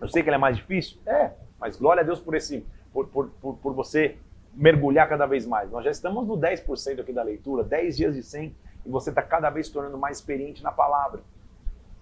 [0.00, 2.64] Eu sei que ele é mais difícil, é, mas glória a Deus por esse,
[2.94, 4.16] por, por, por, por você
[4.54, 5.70] mergulhar cada vez mais.
[5.70, 8.54] Nós já estamos no 10% aqui da leitura, 10 dias de 100,
[8.86, 11.20] e você está cada vez se tornando mais experiente na palavra.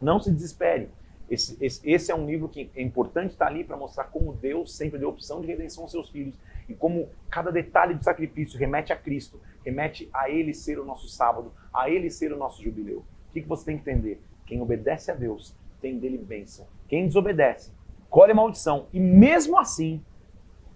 [0.00, 0.88] Não se desespere.
[1.28, 4.74] Esse, esse, esse, é um livro que é importante estar ali para mostrar como Deus
[4.74, 6.34] sempre deu opção de redenção aos seus filhos
[6.68, 11.08] e como cada detalhe do sacrifício remete a Cristo, remete a Ele ser o nosso
[11.08, 12.98] sábado, a Ele ser o nosso jubileu.
[12.98, 14.20] O que, que você tem que entender?
[14.46, 16.66] Quem obedece a Deus tem dele bênção.
[16.88, 17.72] Quem desobedece,
[18.10, 18.86] colhe maldição.
[18.92, 20.02] E mesmo assim,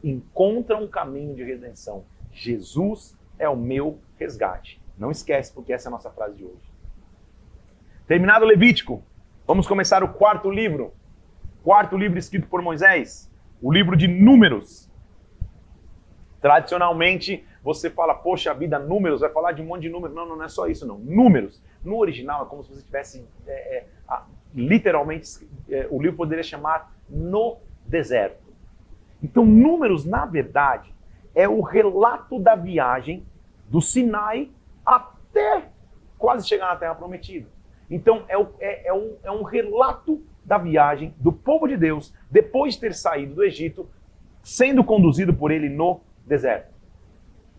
[0.03, 2.05] encontra um caminho de redenção.
[2.33, 4.81] Jesus é o meu resgate.
[4.99, 6.73] Não esquece, porque essa é a nossa frase de hoje.
[8.07, 9.03] Terminado o Levítico,
[9.47, 10.93] vamos começar o quarto livro.
[11.63, 14.91] Quarto livro escrito por Moisés, o livro de Números.
[16.43, 20.15] Tradicionalmente, você fala, poxa vida, números, vai falar de um monte de números.
[20.15, 20.99] Não, não é só isso, não.
[20.99, 21.63] Números.
[21.85, 23.87] No original é como se você tivesse, é, é,
[24.53, 28.43] literalmente, é, o livro poderia chamar No Deserto.
[29.23, 30.93] Então, Números, na verdade,
[31.33, 33.25] é o relato da viagem
[33.69, 34.51] do Sinai
[34.85, 35.69] até
[36.19, 37.49] quase chegar na Terra Prometida.
[37.89, 42.13] Então, é, o, é, é, um, é um relato da viagem do povo de Deus
[42.29, 43.89] depois de ter saído do Egito,
[44.43, 46.12] sendo conduzido por ele no deserto.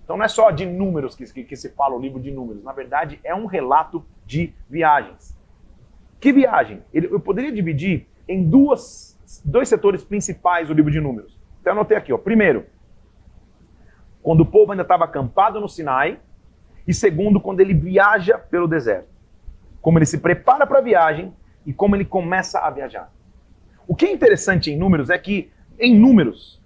[0.03, 2.63] Então não é só de números que, que, que, se fala o livro de números,
[2.63, 5.38] na verdade é um relato de viagens.
[6.19, 6.81] Que viagem?
[6.93, 11.38] Eu poderia dividir em duas, dois setores principais o livro de números.
[11.59, 12.17] Então eu anotei aqui, ó.
[12.17, 12.65] Primeiro,
[14.21, 16.19] quando o povo ainda estava acampado no Sinai,
[16.88, 19.07] e segundo, quando ele viaja pelo deserto.
[19.81, 21.33] Como ele se prepara para a viagem
[21.65, 23.12] e como ele começa a viajar.
[23.88, 26.62] O que é interessante em números é que, em números,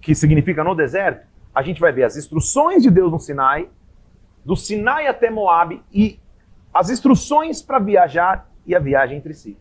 [0.00, 3.68] que significa no deserto, a gente vai ver as instruções de Deus no Sinai,
[4.44, 6.18] do Sinai até Moab e
[6.72, 9.56] as instruções para viajar e a viagem entre si.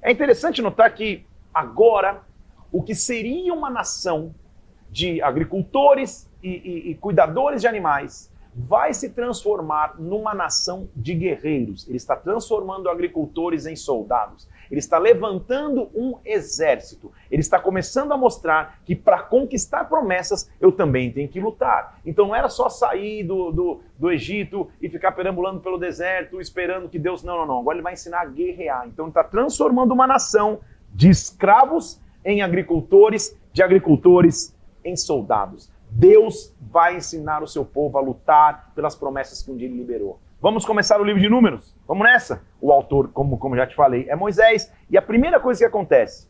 [0.00, 2.22] É interessante notar que agora
[2.70, 4.34] o que seria uma nação
[4.90, 11.88] de agricultores e, e, e cuidadores de animais vai se transformar numa nação de guerreiros.
[11.88, 14.48] Ele está transformando agricultores em soldados.
[14.72, 17.12] Ele está levantando um exército.
[17.30, 22.00] Ele está começando a mostrar que para conquistar promessas eu também tenho que lutar.
[22.06, 26.88] Então não era só sair do, do, do Egito e ficar perambulando pelo deserto, esperando
[26.88, 27.22] que Deus.
[27.22, 27.60] Não, não, não.
[27.60, 28.88] Agora ele vai ensinar a guerrear.
[28.88, 35.70] Então ele está transformando uma nação de escravos em agricultores, de agricultores em soldados.
[35.90, 40.18] Deus vai ensinar o seu povo a lutar pelas promessas que um dia ele liberou.
[40.42, 41.72] Vamos começar o livro de Números?
[41.86, 42.42] Vamos nessa?
[42.60, 44.74] O autor, como, como já te falei, é Moisés.
[44.90, 46.28] E a primeira coisa que acontece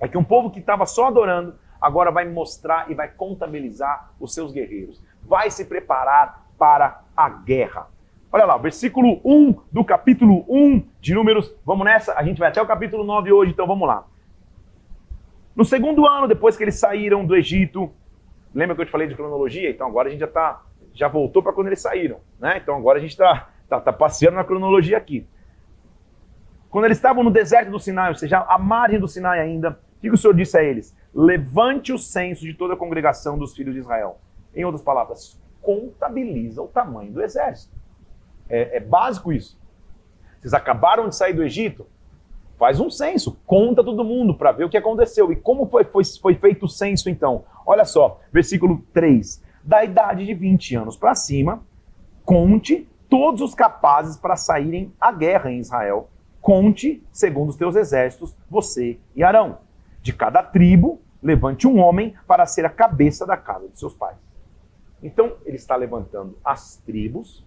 [0.00, 4.34] é que um povo que estava só adorando, agora vai mostrar e vai contabilizar os
[4.34, 5.00] seus guerreiros.
[5.22, 7.86] Vai se preparar para a guerra.
[8.32, 11.54] Olha lá, versículo 1 do capítulo 1 de Números.
[11.64, 12.14] Vamos nessa?
[12.14, 14.04] A gente vai até o capítulo 9 hoje, então vamos lá.
[15.54, 17.88] No segundo ano, depois que eles saíram do Egito,
[18.52, 19.70] lembra que eu te falei de cronologia?
[19.70, 20.60] Então agora a gente já está
[20.98, 22.18] já voltou para quando eles saíram.
[22.40, 22.58] Né?
[22.60, 25.26] Então agora a gente está tá, tá passeando na cronologia aqui.
[26.68, 30.00] Quando eles estavam no deserto do Sinai, ou seja, à margem do Sinai ainda, o
[30.00, 30.94] que o Senhor disse a eles?
[31.14, 34.18] Levante o censo de toda a congregação dos filhos de Israel.
[34.54, 37.74] Em outras palavras, contabiliza o tamanho do exército.
[38.48, 39.58] É, é básico isso.
[40.40, 41.86] Vocês acabaram de sair do Egito?
[42.58, 45.30] Faz um censo, conta todo mundo para ver o que aconteceu.
[45.30, 47.44] E como foi, foi, foi feito o censo então?
[47.64, 51.62] Olha só, versículo 3 da idade de 20 anos para cima,
[52.24, 56.08] conte todos os capazes para saírem à guerra em Israel.
[56.40, 59.58] Conte, segundo os teus exércitos, você e Arão.
[60.00, 64.16] De cada tribo, levante um homem para ser a cabeça da casa de seus pais.
[65.02, 67.44] Então, ele está levantando as tribos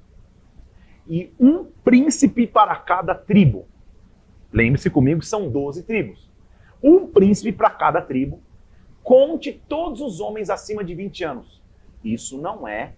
[1.07, 3.65] e um príncipe para cada tribo.
[4.53, 6.29] Lembre-se comigo que são 12 tribos.
[6.83, 8.39] Um príncipe para cada tribo.
[9.01, 11.60] Conte todos os homens acima de 20 anos.
[12.03, 12.93] Isso não é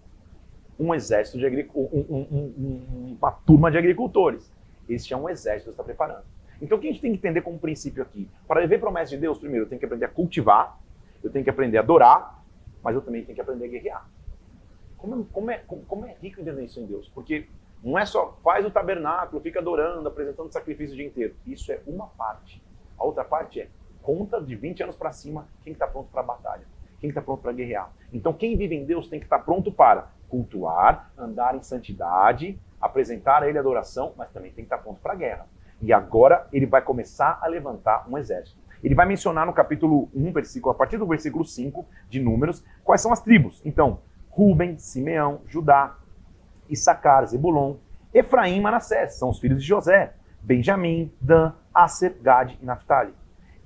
[0.79, 4.51] um exército de agricultores, um, um, uma turma de agricultores.
[4.87, 6.23] Este é um exército que está preparando.
[6.61, 8.29] Então o que a gente tem que entender como princípio aqui?
[8.47, 10.79] Para viver promessa de Deus, primeiro eu tenho que aprender a cultivar,
[11.23, 12.43] eu tenho que aprender a adorar,
[12.81, 14.09] mas eu também tenho que aprender a guerrear.
[14.97, 17.09] Como é, como é, como é rico entender isso em Deus?
[17.09, 17.47] Porque
[17.83, 21.35] não é só faz o tabernáculo, fica adorando, apresentando sacrifício o dia inteiro.
[21.45, 22.63] Isso é uma parte.
[22.97, 23.67] A outra parte é
[24.01, 27.41] conta de 20 anos para cima quem está pronto para a batalha quem está pronto
[27.41, 27.91] para guerrear.
[28.13, 33.41] Então, quem vive em Deus tem que estar pronto para cultuar, andar em santidade, apresentar
[33.41, 35.47] a Ele adoração, mas também tem que estar pronto para a guerra.
[35.81, 38.57] E agora ele vai começar a levantar um exército.
[38.83, 43.01] Ele vai mencionar no capítulo 1, versículo, a partir do versículo 5 de Números, quais
[43.01, 43.61] são as tribos.
[43.65, 43.99] Então,
[44.29, 45.97] Ruben, Simeão, Judá,
[46.69, 47.75] Issacar, Zebulon,
[48.13, 53.13] Efraim Manassés, são os filhos de José, Benjamim, Dan, Aser, Gad e Naphtali.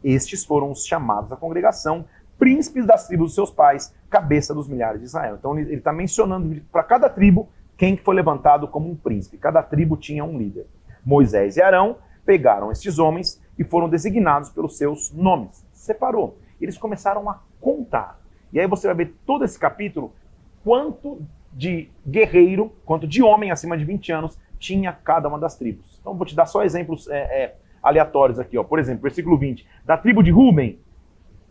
[0.04, 2.06] Estes foram os chamados da congregação
[2.38, 5.36] príncipes das tribos dos seus pais, cabeça dos milhares de Israel.
[5.40, 9.38] Então ele está mencionando para cada tribo quem foi levantado como um príncipe.
[9.38, 10.66] Cada tribo tinha um líder.
[11.06, 15.66] Moisés e Arão pegaram estes homens e foram designados pelos seus nomes.
[15.72, 16.38] Separou.
[16.60, 18.20] Eles começaram a contar.
[18.52, 20.14] E aí você vai ver todo esse capítulo,
[20.64, 21.22] quanto
[21.54, 25.98] de guerreiro, quanto de homem acima de 20 anos tinha cada uma das tribos.
[26.00, 28.58] Então vou te dar só exemplos é, é, aleatórios aqui.
[28.58, 28.64] Ó.
[28.64, 29.66] Por exemplo, versículo 20.
[29.86, 30.80] Da tribo de Ruben,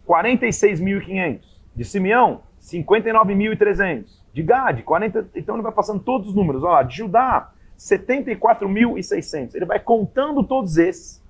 [0.06, 1.55] 46.500.
[1.76, 4.24] De Simeão, 59.300.
[4.32, 5.28] De Gad, 40.
[5.36, 6.64] Então ele vai passando todos os números.
[6.64, 9.54] Olha lá, de Judá, 74.600.
[9.54, 11.22] Ele vai contando todos esses.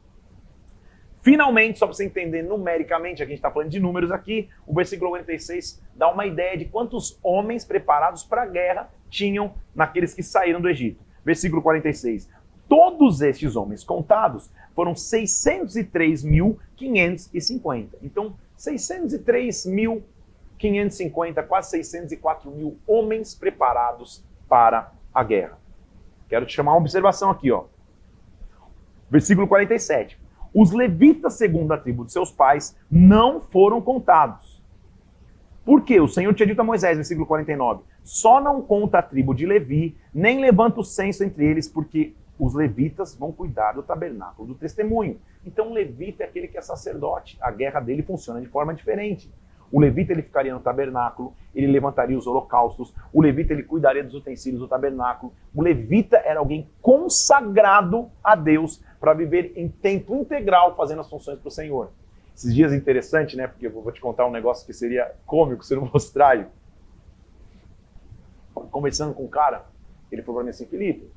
[1.20, 5.10] Finalmente, só para você entender numericamente, a gente está falando de números aqui, o versículo
[5.10, 10.60] 46 dá uma ideia de quantos homens preparados para a guerra tinham naqueles que saíram
[10.60, 11.04] do Egito.
[11.24, 12.30] Versículo 46.
[12.68, 17.88] Todos estes homens contados foram 603.550.
[18.02, 18.36] Então,
[20.58, 25.58] 603.550, quase 604 mil homens preparados para a guerra.
[26.28, 27.64] Quero te chamar uma observação aqui, ó.
[29.08, 30.18] Versículo 47.
[30.52, 34.62] Os levitas, segundo a tribo de seus pais, não foram contados.
[35.64, 36.00] Por quê?
[36.00, 39.96] O Senhor tinha dito a Moisés, versículo 49, só não conta a tribo de Levi,
[40.14, 45.18] nem levanta o censo entre eles, porque os levitas vão cuidar do tabernáculo do testemunho.
[45.44, 47.36] Então, o levita é aquele que é sacerdote.
[47.40, 49.30] A guerra dele funciona de forma diferente.
[49.72, 54.14] O levita ele ficaria no tabernáculo, ele levantaria os holocaustos, o levita ele cuidaria dos
[54.14, 55.32] utensílios do tabernáculo.
[55.54, 61.38] O levita era alguém consagrado a Deus para viver em tempo integral fazendo as funções
[61.38, 61.90] para o Senhor.
[62.34, 63.46] Esses dias é interessante, né?
[63.46, 66.48] Porque eu vou te contar um negócio que seria cômico se eu não mostrar.
[68.70, 69.66] Conversando com um cara,
[70.12, 71.10] ele falou para mim assim, Felipe,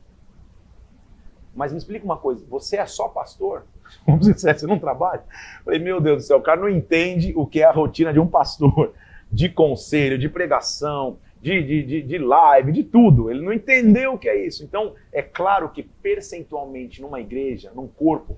[1.54, 3.66] mas me explica uma coisa, você é só pastor?
[4.06, 5.24] Vamos dizer, você não trabalha?
[5.64, 8.20] Falei, meu Deus do céu, o cara não entende o que é a rotina de
[8.20, 8.94] um pastor,
[9.32, 13.30] de conselho, de pregação, de, de, de, de, live, de tudo.
[13.30, 14.64] Ele não entendeu o que é isso.
[14.64, 18.38] Então, é claro que percentualmente numa igreja, num corpo,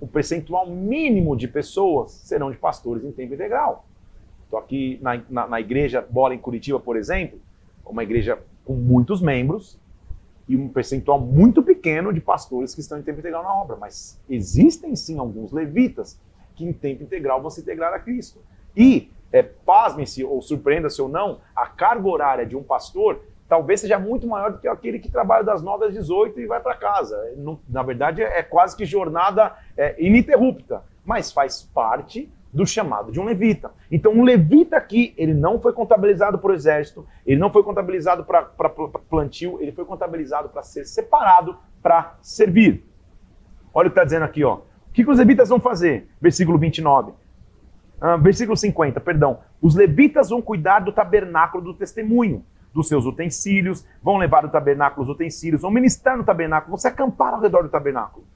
[0.00, 3.86] o percentual mínimo de pessoas serão de pastores em tempo integral.
[4.44, 7.40] Estou aqui na, na, na igreja Bola em Curitiba, por exemplo,
[7.84, 9.78] uma igreja com muitos membros,
[10.48, 13.76] e um percentual muito pequeno de pastores que estão em tempo integral na obra.
[13.76, 16.20] Mas existem sim alguns levitas
[16.54, 18.40] que em tempo integral vão se integrar a Cristo.
[18.76, 23.98] E, é, pasme-se ou surpreenda-se ou não, a carga horária de um pastor talvez seja
[23.98, 27.16] muito maior do que aquele que trabalha das 9 às 18 e vai para casa.
[27.68, 33.20] na verdade, é, é quase que jornada é, ininterrupta, mas faz parte do chamado de
[33.20, 33.70] um levita.
[33.90, 38.24] Então, um levita aqui, ele não foi contabilizado para o exército, ele não foi contabilizado
[38.24, 38.42] para
[39.08, 42.84] plantio, ele foi contabilizado para ser separado para servir.
[43.72, 44.56] Olha o que está dizendo aqui, ó.
[44.56, 46.08] O que, que, os levitas vão fazer?
[46.20, 47.12] Versículo 29.
[48.00, 49.40] Ah, versículo 50, perdão.
[49.60, 55.04] Os levitas vão cuidar do tabernáculo do testemunho, dos seus utensílios, vão levar o tabernáculo
[55.04, 58.26] os utensílios, vão ministrar no tabernáculo, vão se acampar ao redor do tabernáculo.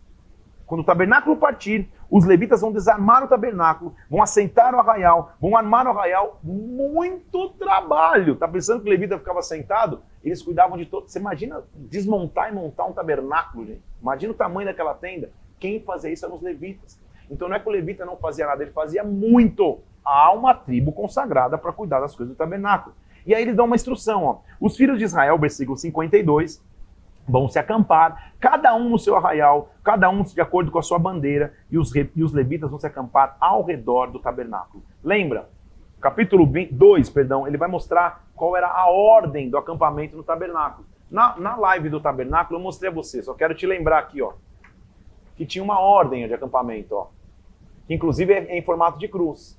[0.73, 5.55] Quando o tabernáculo partir, os levitas vão desarmar o tabernáculo, vão assentar o arraial, vão
[5.55, 6.41] armar o arraial.
[6.43, 8.37] Muito trabalho.
[8.37, 10.01] Tá pensando que o levita ficava sentado?
[10.25, 11.07] Eles cuidavam de todo.
[11.07, 13.83] Você imagina desmontar e montar um tabernáculo, gente?
[14.01, 15.29] Imagina o tamanho daquela tenda.
[15.61, 16.99] Quem fazia isso eram os levitas.
[17.31, 19.81] Então não é que o levita não fazia nada, ele fazia muito.
[20.03, 22.95] Há uma tribo consagrada para cuidar das coisas do tabernáculo.
[23.27, 24.39] E aí eles dão uma instrução, ó.
[24.59, 26.65] Os filhos de Israel, versículo 52,
[27.29, 30.99] vão se acampar, cada um no seu arraial, cada um de acordo com a sua
[30.99, 34.83] bandeira, e os, e os levitas vão se acampar ao redor do tabernáculo.
[35.03, 35.49] Lembra?
[36.01, 40.85] Capítulo 2, perdão, ele vai mostrar qual era a ordem do acampamento no tabernáculo.
[41.09, 44.33] Na, na live do tabernáculo eu mostrei a você, só quero te lembrar aqui, ó,
[45.37, 47.07] que tinha uma ordem de acampamento, ó,
[47.87, 49.57] que inclusive é em formato de cruz.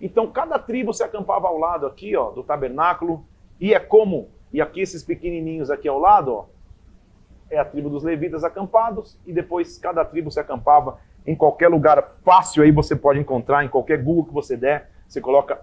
[0.00, 3.26] Então cada tribo se acampava ao lado aqui, ó, do tabernáculo,
[3.60, 6.46] e é como, e aqui esses pequenininhos aqui ao lado, ó,
[7.54, 12.12] é a tribo dos levitas acampados, e depois cada tribo se acampava em qualquer lugar
[12.22, 15.60] fácil aí você pode encontrar, em qualquer Google que você der, você coloca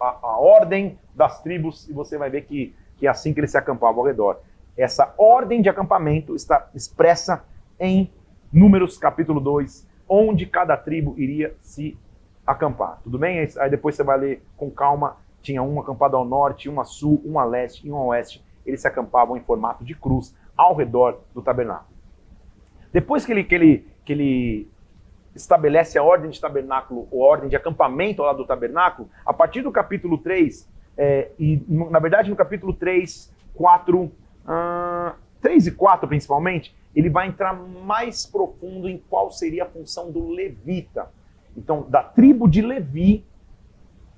[0.00, 3.50] a, a ordem das tribos e você vai ver que, que é assim que eles
[3.50, 4.40] se acampavam ao redor.
[4.76, 7.44] Essa ordem de acampamento está expressa
[7.78, 8.10] em
[8.52, 11.96] Números capítulo 2, onde cada tribo iria se
[12.46, 13.00] acampar.
[13.02, 13.46] Tudo bem?
[13.58, 15.16] Aí depois você vai ler com calma.
[15.40, 18.44] Tinha um acampado ao norte, um a sul, um a leste e um a oeste.
[18.64, 21.90] Eles se acampavam em formato de cruz ao redor do tabernáculo.
[22.92, 24.70] Depois que ele, que ele, que ele
[25.34, 29.62] estabelece a ordem de tabernáculo, ou a ordem de acampamento lá do tabernáculo, a partir
[29.62, 34.12] do capítulo 3, é, e na verdade no capítulo 3, 4, uh,
[35.40, 40.28] 3 e 4 principalmente, ele vai entrar mais profundo em qual seria a função do
[40.28, 41.10] levita.
[41.56, 43.24] Então, da tribo de Levi,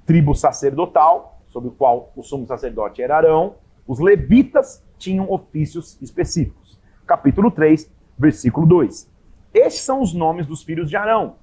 [0.05, 3.55] tribo sacerdotal, sobre o qual o sumo sacerdote era Arão,
[3.87, 6.81] os levitas tinham ofícios específicos.
[7.07, 9.11] Capítulo 3, versículo 2.
[9.53, 11.37] Esses são os nomes dos filhos de Arão.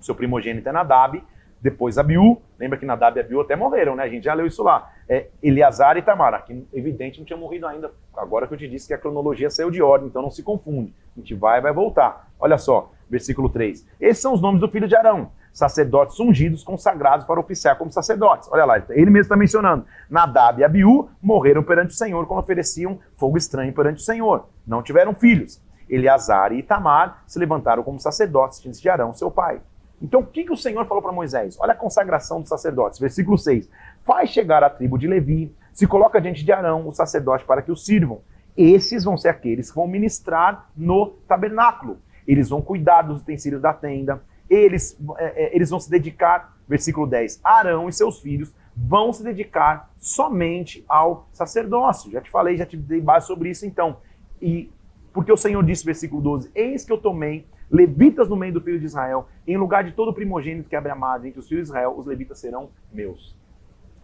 [0.00, 1.20] Seu primogênito é Nadab,
[1.60, 4.04] depois Abiú, lembra que Nadab e Abiú até morreram, né?
[4.04, 4.92] A gente já leu isso lá.
[5.08, 7.90] É Eleazar e Tamar, aqui evidente não tinha morrido ainda.
[8.16, 10.94] Agora que eu te disse que a cronologia saiu de ordem, então não se confunde.
[11.16, 12.30] A gente vai e vai voltar.
[12.38, 13.84] Olha só, versículo 3.
[14.00, 18.48] Esses são os nomes do filho de Arão, sacerdotes ungidos, consagrados para oficiar como sacerdotes.
[18.50, 19.84] Olha lá, ele mesmo está mencionando.
[20.08, 24.48] Nadab e Abiú morreram perante o Senhor quando ofereciam fogo estranho perante o Senhor.
[24.66, 25.60] Não tiveram filhos.
[25.88, 29.60] Eleazar e Itamar se levantaram como sacerdotes diante de Arão, seu pai.
[30.00, 31.56] Então, o que, que o Senhor falou para Moisés?
[31.60, 33.68] Olha a consagração dos sacerdotes, versículo 6.
[34.04, 37.70] Faz chegar a tribo de Levi, se coloca diante de Arão, o sacerdote, para que
[37.70, 38.20] o sirvam.
[38.56, 41.98] Esses vão ser aqueles que vão ministrar no tabernáculo.
[42.26, 47.06] Eles vão cuidar dos utensílios da tenda, eles, é, é, eles vão se dedicar, versículo
[47.06, 52.10] 10, Arão e seus filhos vão se dedicar somente ao sacerdócio.
[52.10, 53.98] Já te falei, já te dei base sobre isso então.
[54.40, 54.70] E
[55.12, 58.78] porque o Senhor disse, versículo 12, eis que eu tomei levitas no meio do filho
[58.78, 61.70] de Israel, em lugar de todo primogênito que abre a madre entre os filhos de
[61.70, 63.36] Israel, os levitas serão meus.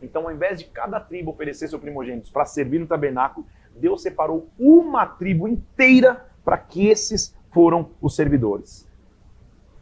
[0.01, 4.49] Então, ao invés de cada tribo oferecer seus primogênitos para servir no tabernáculo, Deus separou
[4.59, 8.88] uma tribo inteira para que esses foram os servidores.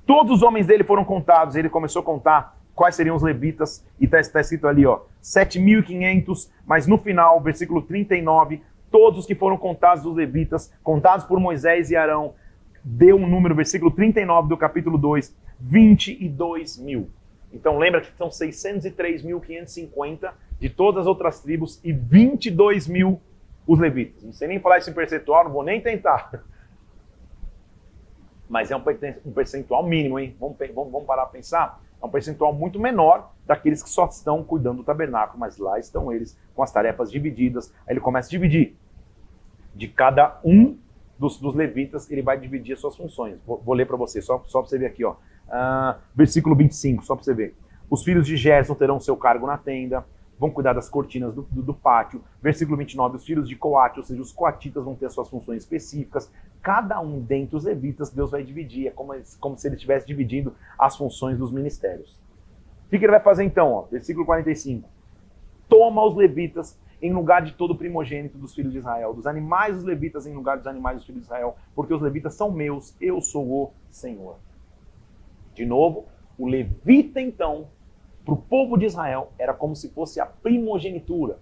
[0.06, 4.04] Todos os homens dele foram contados, ele começou a contar quais seriam os levitas, e
[4.04, 9.56] está tá escrito ali, ó, 7.500, mas no final, versículo 39, todos os que foram
[9.56, 12.34] contados os levitas, contados por Moisés e Arão,
[12.84, 17.10] deu um número, versículo 39 do capítulo 2, 22 mil.
[17.52, 20.30] Então lembra que são 603.550
[20.60, 23.20] de todas as outras tribos e 22 mil
[23.66, 24.22] os levitas.
[24.22, 26.30] Não sei nem falar isso em percentual, não vou nem tentar.
[28.48, 30.36] Mas é um percentual mínimo, hein?
[30.38, 31.80] Vamos, vamos, vamos parar para pensar?
[32.00, 36.12] É um percentual muito menor daqueles que só estão cuidando do tabernáculo, mas lá estão
[36.12, 37.72] eles com as tarefas divididas.
[37.86, 38.76] Aí ele começa a dividir.
[39.74, 40.76] De cada um
[41.18, 43.38] dos, dos, levitas, ele vai dividir as suas funções.
[43.46, 45.04] Vou, vou ler para você, só, só para você ver aqui.
[45.04, 45.12] Ó.
[45.12, 47.54] Uh, versículo 25, só para você ver.
[47.88, 50.04] Os filhos de Gerson terão seu cargo na tenda,
[50.38, 52.22] vão cuidar das cortinas do, do, do, pátio.
[52.42, 56.30] Versículo 29, os filhos de Coate, ou seja, os coatitas vão ter suas funções específicas.
[56.66, 58.88] Cada um dentre os levitas, Deus vai dividir.
[58.88, 62.18] É como, como se ele estivesse dividindo as funções dos ministérios.
[62.86, 63.70] O que, ele vai fazer então?
[63.70, 63.82] Ó?
[63.82, 64.88] Versículo 45.
[65.68, 69.84] Toma os levitas em lugar de todo primogênito dos filhos de Israel, dos animais dos
[69.84, 73.20] levitas em lugar dos animais dos filhos de Israel, porque os levitas são meus, eu
[73.20, 74.36] sou o Senhor.
[75.54, 76.06] De novo,
[76.36, 77.68] o levita então,
[78.24, 81.38] para o povo de Israel, era como se fosse a primogenitura,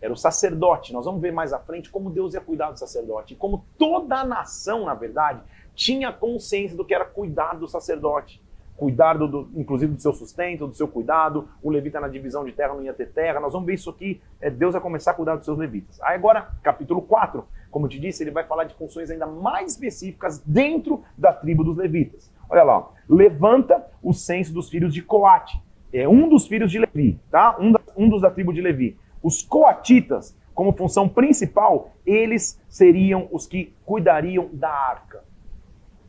[0.00, 0.92] era o sacerdote.
[0.92, 4.20] Nós vamos ver mais à frente como Deus ia cuidar do sacerdote, e como toda
[4.20, 5.40] a nação, na verdade,
[5.74, 8.40] tinha consciência do que era cuidar do sacerdote
[8.76, 11.48] cuidar, do, do, inclusive, do seu sustento, do seu cuidado.
[11.62, 13.40] O levita na divisão de terra não ia ter terra.
[13.40, 14.20] Nós vamos ver isso aqui.
[14.40, 16.00] É, Deus vai começar a cuidar dos seus levitas.
[16.02, 19.72] Aí agora, capítulo 4, como eu te disse, ele vai falar de funções ainda mais
[19.72, 22.30] específicas dentro da tribo dos levitas.
[22.48, 25.60] Olha lá, levanta o censo dos filhos de Coate.
[25.92, 27.56] É um dos filhos de Levi, tá?
[27.58, 28.98] Um, da, um dos da tribo de Levi.
[29.26, 35.24] Os coatitas, como função principal, eles seriam os que cuidariam da arca.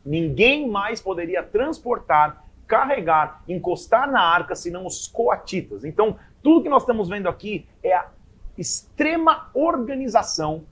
[0.06, 5.84] Ninguém mais poderia transportar carregar, encostar na arca, senão os coatitas.
[5.84, 8.08] Então, tudo que nós estamos vendo aqui é a
[8.56, 10.62] extrema organização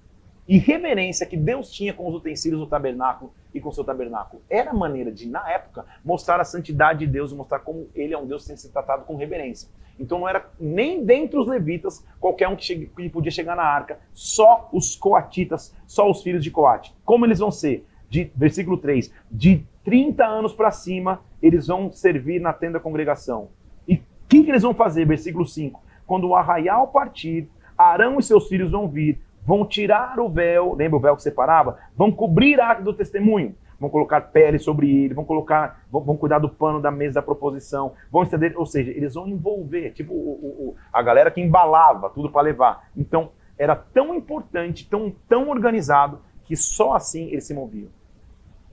[0.47, 4.41] e reverência que Deus tinha com os utensílios do tabernáculo e com o seu tabernáculo.
[4.49, 8.19] Era maneira de, na época, mostrar a santidade de Deus e mostrar como ele é
[8.19, 9.69] um Deus que tem ser tratado com reverência.
[9.99, 13.63] Então não era nem dentre os levitas qualquer um que, chegue, que podia chegar na
[13.63, 16.95] arca, só os coatitas, só os filhos de Coate.
[17.05, 17.87] Como eles vão ser?
[18.09, 23.49] De, versículo 3, de 30 anos para cima, eles vão servir na tenda da congregação.
[23.87, 25.05] E o que, que eles vão fazer?
[25.07, 25.83] Versículo 5.
[26.07, 30.97] Quando o arraial partir, Arão e seus filhos vão vir, vão tirar o véu, lembra
[30.97, 31.79] o véu que separava?
[31.97, 33.55] Vão cobrir a arca do testemunho.
[33.79, 37.23] Vão colocar pele sobre ele, vão colocar, vão, vão, cuidar do pano da mesa da
[37.23, 42.09] proposição, vão estender, ou seja, eles vão envolver, tipo o, o, a galera que embalava
[42.09, 42.89] tudo para levar.
[42.97, 47.89] Então, era tão importante, tão, tão organizado, que só assim eles se moviam.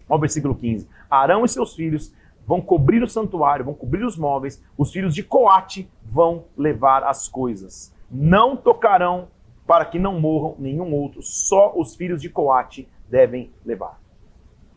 [0.08, 0.88] Olha o versículo 15.
[1.10, 2.14] Arão e seus filhos
[2.46, 7.28] vão cobrir o santuário, vão cobrir os móveis, os filhos de Coate vão levar as
[7.28, 7.94] coisas.
[8.12, 9.28] Não tocarão
[9.66, 14.03] para que não morram nenhum outro, só os filhos de Coate devem levar.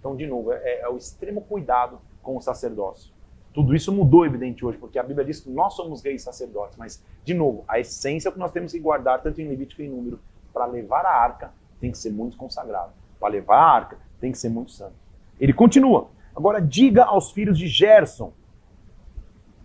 [0.06, 3.12] Então, de novo, é, é o extremo cuidado com o sacerdócio.
[3.52, 7.02] Tudo isso mudou, evidente, hoje, porque a Bíblia diz que nós somos reis sacerdotes, mas,
[7.24, 10.20] de novo, a essência que nós temos que guardar, tanto em Levítico e em Número,
[10.54, 12.92] para levar a arca, tem que ser muito consagrado.
[13.18, 14.94] Para levar a arca, tem que ser muito santo.
[15.40, 16.08] Ele continua.
[16.36, 18.32] Agora diga aos filhos de Gerson,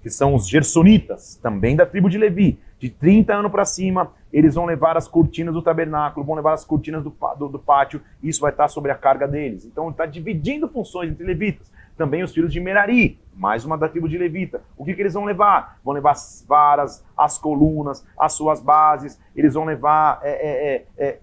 [0.01, 4.55] que são os gersonitas, também da tribo de Levi, de 30 anos para cima, eles
[4.55, 8.41] vão levar as cortinas do tabernáculo, vão levar as cortinas do, do, do pátio, isso
[8.41, 9.65] vai estar sobre a carga deles.
[9.65, 11.71] Então está dividindo funções entre levitas.
[11.97, 14.61] Também os filhos de Merari, mais uma da tribo de Levita.
[14.77, 15.79] O que, que eles vão levar?
[15.83, 20.19] Vão levar as varas, as colunas, as suas bases, eles vão levar.
[20.23, 21.19] É, é, é, é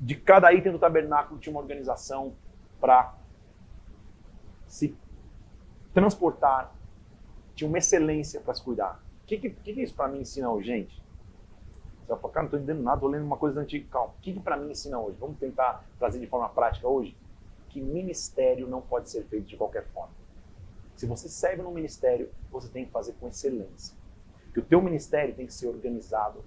[0.00, 2.32] de cada item do tabernáculo tinha uma organização
[2.80, 3.14] para
[4.66, 4.96] se
[5.92, 6.72] transportar,
[7.54, 9.02] tinha uma excelência para se cuidar.
[9.22, 11.02] O que, que, que, isso para mim ensina hoje, gente?
[12.16, 13.86] Falar, cara, não estou entendendo nada, estou lendo uma coisa antiga.
[13.90, 15.16] Calma, o que, que para mim ensina hoje?
[15.18, 17.16] Vamos tentar trazer de forma prática hoje?
[17.68, 20.12] Que ministério não pode ser feito de qualquer forma.
[20.96, 23.96] Se você serve no ministério, você tem que fazer com excelência.
[24.52, 26.44] Que o teu ministério tem que ser organizado,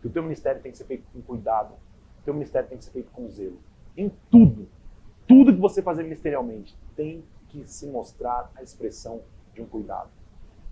[0.00, 1.74] que o teu ministério tem que ser feito com cuidado,
[2.16, 3.58] que o teu ministério tem que ser feito com zelo.
[3.96, 4.68] Em tudo,
[5.26, 9.22] tudo que você fazer ministerialmente tem que se mostrar a expressão
[9.54, 10.10] de um cuidado.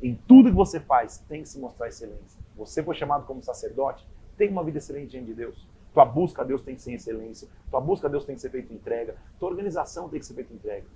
[0.00, 2.40] Em tudo que você faz, tem que se mostrar excelência.
[2.56, 4.06] Você foi chamado como sacerdote,
[4.36, 5.66] tem uma vida excelente diante de Deus.
[5.92, 7.48] Tua busca a Deus tem que ser excelência.
[7.70, 9.16] Tua busca a Deus tem que ser feita entrega.
[9.38, 10.86] Tua organização tem que ser feita entrega.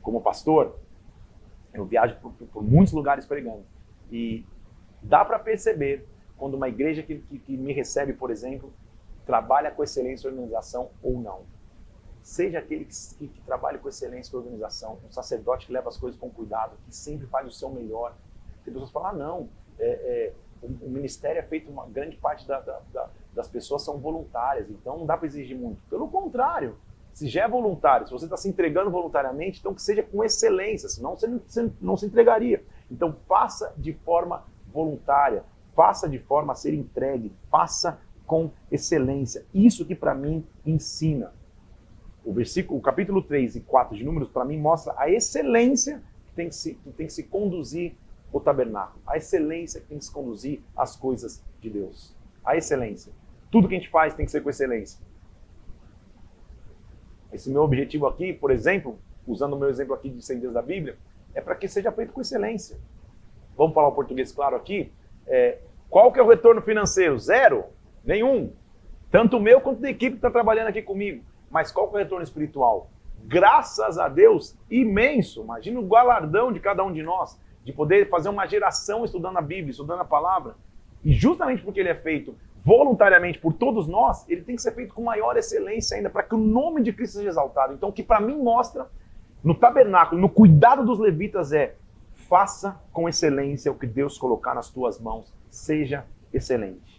[0.00, 0.78] Como pastor,
[1.74, 3.64] eu viajo por, por muitos lugares pregando.
[4.10, 4.44] E
[5.02, 6.06] dá para perceber
[6.36, 8.72] quando uma igreja que, que, que me recebe, por exemplo,
[9.24, 11.42] trabalha com excelência organização ou não.
[12.22, 15.96] Seja aquele que, que, que trabalha com excelência em organização, um sacerdote que leva as
[15.96, 18.14] coisas com cuidado, que sempre faz o seu melhor.
[18.64, 22.16] Tem pessoas que falam, ah, não, é, é, o, o, ministério é feito, uma grande
[22.16, 25.80] parte da, da, da, das pessoas são voluntárias, então não dá para exigir muito.
[25.90, 26.76] Pelo contrário,
[27.12, 30.88] se já é voluntário, se você está se entregando voluntariamente, então que seja com excelência,
[30.88, 32.64] senão você não, você não se entregaria.
[32.90, 35.44] Então faça de forma voluntária,
[35.74, 39.44] faça de forma a ser entregue, faça com excelência.
[39.52, 41.32] Isso que para mim ensina.
[42.24, 46.32] O versículo, o capítulo 3 e 4 de Números, para mim, mostra a excelência que
[46.34, 47.96] tem que, se, que tem que se conduzir
[48.32, 52.16] o tabernáculo, a excelência que tem que se conduzir as coisas de Deus.
[52.44, 53.12] A excelência.
[53.50, 54.98] Tudo que a gente faz tem que ser com excelência.
[57.32, 60.62] Esse meu objetivo aqui, por exemplo, usando o meu exemplo aqui de 100 dias da
[60.62, 60.96] Bíblia,
[61.34, 62.76] é para que seja feito com excelência.
[63.56, 64.92] Vamos falar o português claro aqui?
[65.26, 65.58] É,
[65.88, 67.18] qual que é o retorno financeiro?
[67.18, 67.64] Zero?
[68.04, 68.52] Nenhum.
[69.10, 71.22] Tanto o meu quanto da equipe que está trabalhando aqui comigo.
[71.50, 72.90] Mas qual que é o retorno espiritual?
[73.24, 75.42] Graças a Deus, imenso.
[75.42, 79.42] Imagina o galardão de cada um de nós, de poder fazer uma geração estudando a
[79.42, 80.54] Bíblia, estudando a palavra.
[81.04, 82.34] E justamente porque ele é feito
[82.64, 86.34] voluntariamente por todos nós, ele tem que ser feito com maior excelência ainda, para que
[86.34, 87.74] o nome de Cristo seja exaltado.
[87.74, 88.88] Então, o que para mim mostra
[89.42, 91.74] no tabernáculo, no cuidado dos levitas, é
[92.28, 96.91] faça com excelência o que Deus colocar nas tuas mãos, seja excelente.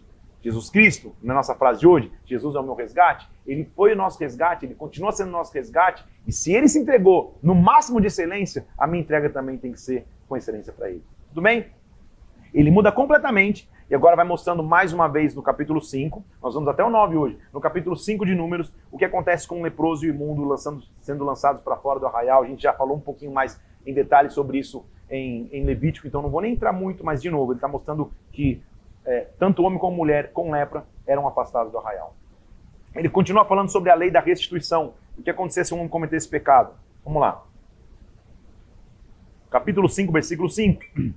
[0.43, 3.95] Jesus Cristo, na nossa frase de hoje, Jesus é o meu resgate, ele foi o
[3.95, 8.01] nosso resgate, ele continua sendo o nosso resgate, e se ele se entregou no máximo
[8.01, 11.03] de excelência, a minha entrega também tem que ser com excelência para ele.
[11.29, 11.67] Tudo bem?
[12.53, 16.67] Ele muda completamente e agora vai mostrando mais uma vez no capítulo 5, nós vamos
[16.67, 20.05] até o 9 hoje, no capítulo 5 de Números, o que acontece com o leproso
[20.05, 22.43] e o imundo lançando, sendo lançados para fora do arraial.
[22.43, 26.21] A gente já falou um pouquinho mais em detalhes sobre isso em, em Levítico, então
[26.21, 28.61] não vou nem entrar muito, mas de novo, ele está mostrando que
[29.05, 32.15] é, tanto homem como mulher com lepra eram afastados do arraial.
[32.95, 36.27] Ele continua falando sobre a lei da restituição, o que acontecesse se um homem cometesse
[36.27, 36.73] pecado.
[37.03, 37.43] Vamos lá.
[39.49, 40.81] Capítulo 5, versículo 5.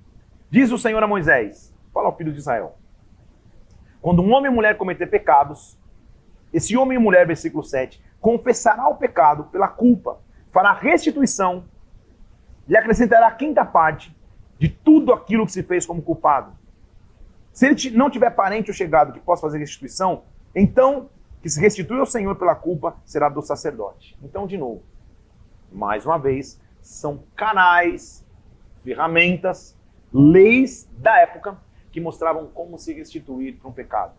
[0.51, 2.77] Diz o Senhor a Moisés: Fala ao filho de Israel.
[4.01, 5.79] Quando um homem e mulher cometer pecados,
[6.53, 10.19] esse homem e mulher, versículo 7, confessará o pecado pela culpa,
[10.53, 11.65] fará restituição,
[12.69, 14.17] lhe acrescentará a quinta parte
[14.59, 16.53] de tudo aquilo que se fez como culpado.
[17.57, 21.09] Se ele não tiver parente ou chegado que possa fazer restituição, então
[21.41, 24.15] que se restitui ao Senhor pela culpa será do sacerdote.
[24.23, 24.83] Então, de novo,
[25.73, 28.23] mais uma vez, são canais,
[28.85, 29.75] ferramentas,
[30.13, 31.57] leis da época
[31.91, 34.13] que mostravam como se restituir para um pecado.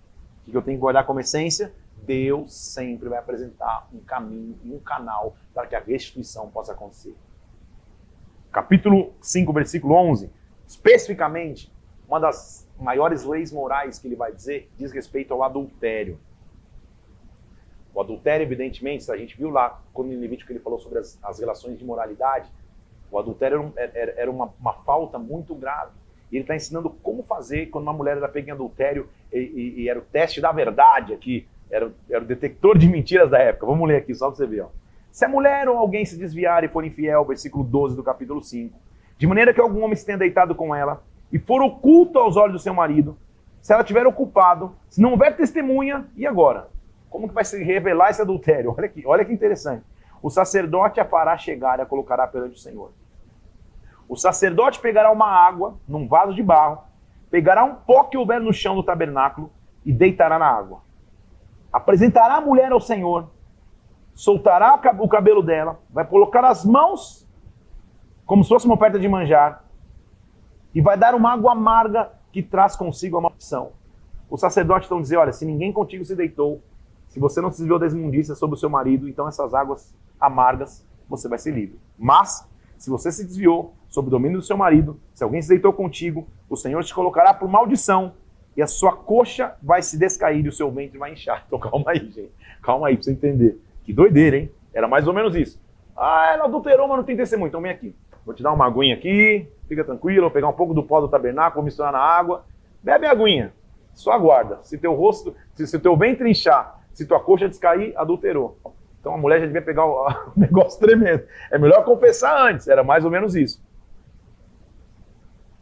[0.48, 1.72] O que eu tenho que olhar como essência?
[1.96, 7.16] Deus sempre vai apresentar um caminho e um canal para que a restituição possa acontecer.
[8.52, 10.32] Capítulo 5, versículo 11,
[10.66, 11.72] especificamente,
[12.08, 16.20] uma das maiores leis morais que ele vai dizer diz respeito ao adultério.
[17.94, 21.40] O adultério, evidentemente, a gente viu lá, quando em Levítico ele falou sobre as, as
[21.40, 22.48] relações de moralidade,
[23.12, 25.92] o adultério era, era, uma, uma falta muito grave.
[26.32, 29.82] E ele está ensinando como fazer quando uma mulher era pega em adultério e, e,
[29.82, 33.66] e, era o teste da verdade aqui, era, era o detector de mentiras da época.
[33.66, 34.62] Vamos ler aqui só para você ver.
[34.62, 34.68] Ó.
[35.12, 38.78] Se a mulher ou alguém se desviar e for infiel, versículo 12 do capítulo 5,
[39.18, 41.02] de maneira que algum homem se tenha deitado com ela
[41.32, 43.18] e for oculto aos olhos do seu marido,
[43.62, 46.70] se ela tiver ocupado, se não houver testemunha, e agora?
[47.10, 48.74] Como que vai se revelar esse adultério?
[48.78, 49.84] Olha aqui, olha que interessante.
[50.22, 52.92] O sacerdote a fará chegar e a colocará perante o Senhor.
[54.08, 56.80] O sacerdote pegará uma água num vaso de barro,
[57.30, 59.52] pegará um pó que houver no chão do tabernáculo
[59.86, 60.82] e deitará na água.
[61.72, 63.30] Apresentará a mulher ao Senhor,
[64.14, 67.28] soltará o cabelo dela, vai colocar as mãos
[68.26, 69.67] como se fosse uma oferta de manjar
[70.74, 73.72] e vai dar uma água amarga que traz consigo a maldição.
[74.30, 76.62] O sacerdote então dizer, olha, se ninguém contigo se deitou,
[77.08, 80.86] se você não se desviou da imundícia sobre o seu marido, então essas águas amargas
[81.10, 81.80] você vai ser livre.
[81.98, 82.48] Mas,
[82.78, 86.28] se você se desviou sob o domínio do seu marido, se alguém se deitou contigo,
[86.50, 88.14] o Senhor te colocará por maldição
[88.56, 91.46] e a sua coxa vai se descair e o seu ventre vai inchar.
[91.48, 92.32] Então calma aí, gente.
[92.62, 93.62] Calma aí pra você entender.
[93.84, 94.52] Que doideira, hein?
[94.74, 95.62] Era mais ou menos isso.
[95.96, 97.48] Ah, ela adulterou, mas não tem testemunho.
[97.48, 97.96] Então vem aqui.
[98.26, 101.08] Vou te dar uma aguinha aqui, fica tranquilo, vou pegar um pouco do pó do
[101.08, 102.46] tabernáculo, vou misturar na água.
[102.82, 103.54] Bebe a aguinha.
[103.94, 104.60] Só aguarda.
[104.64, 108.58] Se teu rosto, se, se teu ventre inchar, se tua coxa descair, adulterou.
[109.00, 111.24] Então a mulher já devia pegar o negócio tremendo.
[111.52, 113.62] É melhor confessar antes, era mais ou menos isso.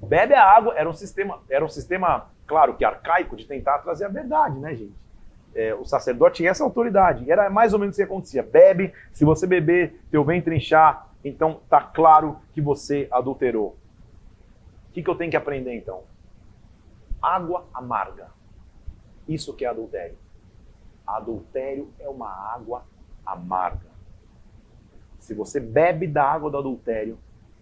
[0.01, 4.05] Bebe a água, era um sistema, era um sistema, claro que arcaico, de tentar trazer
[4.05, 4.93] a verdade, né, gente?
[5.53, 7.29] É, o sacerdote tinha essa autoridade.
[7.31, 8.43] Era mais ou menos o que acontecia.
[8.43, 13.77] Bebe, se você beber, teu ventre inchar, então tá claro que você adulterou.
[14.95, 16.03] Que, que eu tenho que aprender então?
[17.21, 18.29] Água amarga.
[19.27, 20.17] Isso que é adultério.
[21.05, 22.85] Adultério é uma água
[23.25, 23.89] amarga.
[25.19, 27.17] Se você bebe da água do adultério,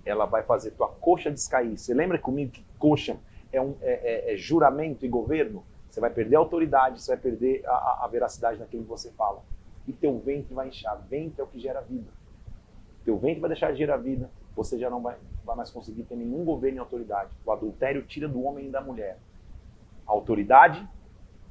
[0.05, 1.75] ela vai fazer tua coxa descair.
[1.75, 3.17] Você lembra comigo que coxa
[3.51, 5.63] é, um, é, é, é juramento e governo?
[5.89, 9.41] Você vai perder a autoridade, você vai perder a, a, veracidade naquilo que você fala.
[9.87, 11.01] E teu ventre vai inchar.
[11.09, 12.11] Ventre é o que gera vida.
[13.03, 14.29] Teu ventre vai deixar de gerar vida.
[14.55, 17.31] Você já não vai, vai mais conseguir ter nenhum governo e autoridade.
[17.45, 19.19] O adultério tira do homem e da mulher
[20.05, 20.87] autoridade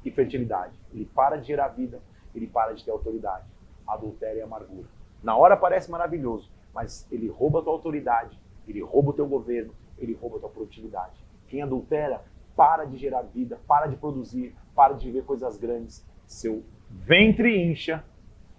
[0.03, 0.73] e fertilidade.
[0.93, 2.01] Ele para de gerar vida,
[2.33, 3.45] ele para de ter autoridade.
[3.87, 4.87] Adultério é amargura.
[5.21, 8.37] Na hora parece maravilhoso, mas ele rouba a tua autoridade,
[8.67, 11.13] ele rouba o teu governo, ele rouba a tua produtividade.
[11.47, 12.21] Quem adultera
[12.55, 16.05] para de gerar vida, para de produzir, para de viver coisas grandes.
[16.25, 18.03] Seu ventre incha,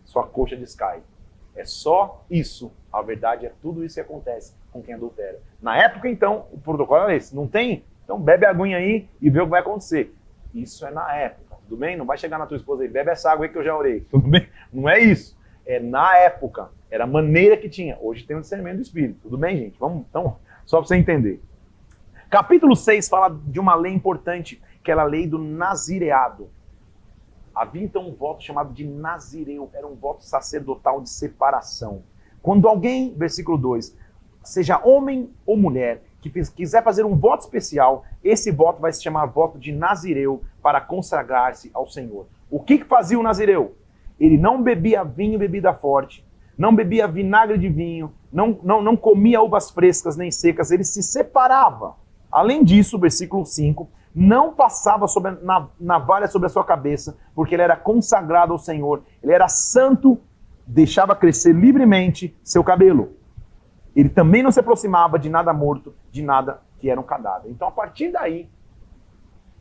[0.04, 1.02] sua coxa descai.
[1.54, 2.72] É só isso.
[2.92, 5.40] A verdade é tudo isso que acontece com quem adultera.
[5.62, 7.34] Na época, então, o protocolo é esse.
[7.34, 7.84] Não tem?
[8.04, 10.12] Então bebe a aguinha aí e vê o que vai acontecer.
[10.52, 11.96] Isso é na época, tudo bem?
[11.96, 14.00] Não vai chegar na tua esposa e bebe essa água aí que eu já orei,
[14.10, 14.46] tudo bem?
[14.72, 15.38] Não é isso.
[15.64, 16.70] É na época.
[16.90, 17.96] Era a maneira que tinha.
[18.00, 19.20] Hoje tem o discernimento do Espírito.
[19.22, 19.78] Tudo bem, gente?
[19.78, 21.40] Vamos, então, só para você entender.
[22.28, 26.50] Capítulo 6 fala de uma lei importante, que era a lei do nazireado.
[27.54, 32.02] Havia então um voto chamado de nazireu, era um voto sacerdotal de separação.
[32.42, 33.96] Quando alguém, versículo 2,
[34.44, 39.26] seja homem ou mulher, que quiser fazer um voto especial, esse voto vai se chamar
[39.26, 42.26] voto de nazireu para consagrar-se ao Senhor.
[42.50, 43.76] O que, que fazia o nazireu?
[44.18, 46.24] Ele não bebia vinho e bebida forte,
[46.56, 51.02] não bebia vinagre de vinho, não, não, não comia uvas frescas nem secas, ele se
[51.02, 51.96] separava.
[52.30, 57.62] Além disso, versículo 5, não passava sobre a navalha sobre a sua cabeça, porque ele
[57.62, 60.18] era consagrado ao Senhor, ele era santo,
[60.66, 63.12] deixava crescer livremente seu cabelo.
[63.94, 67.50] Ele também não se aproximava de nada morto, de nada que era um cadáver.
[67.50, 68.48] Então, a partir daí,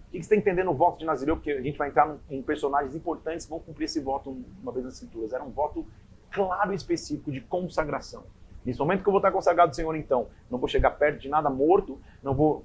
[0.08, 1.36] o que você está entendendo o voto de Nazireu?
[1.36, 4.86] Porque a gente vai entrar em personagens importantes que vão cumprir esse voto uma vez
[4.86, 5.34] nas cinturas.
[5.34, 5.86] Era um voto
[6.32, 8.24] claro e específico de consagração.
[8.66, 11.28] Nesse momento que eu vou estar consagrado ao Senhor, então, não vou chegar perto de
[11.28, 12.64] nada morto, não vou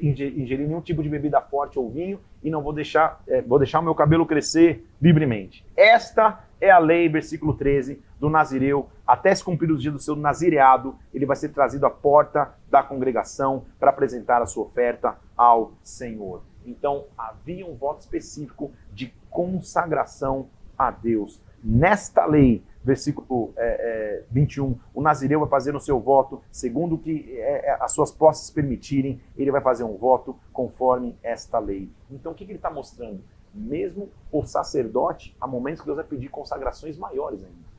[0.00, 3.80] ingerir nenhum tipo de bebida forte ou vinho e não vou deixar, é, vou deixar
[3.80, 5.66] o meu cabelo crescer livremente.
[5.76, 8.88] Esta é a lei, versículo 13, do Nazireu.
[9.06, 12.82] Até se cumprir os dias do seu nazireado, ele vai ser trazido à porta da
[12.82, 16.42] congregação para apresentar a sua oferta ao Senhor.
[16.64, 20.48] Então, havia um voto específico de consagração
[20.78, 21.40] a Deus.
[21.62, 26.98] Nesta lei, versículo é, é, 21, o Nazireu vai fazer o seu voto segundo o
[26.98, 31.90] que é, é, as suas posses permitirem, ele vai fazer um voto conforme esta lei.
[32.10, 33.20] Então o que, que ele está mostrando?
[33.52, 37.69] Mesmo o sacerdote, há momentos que Deus vai pedir consagrações maiores ainda.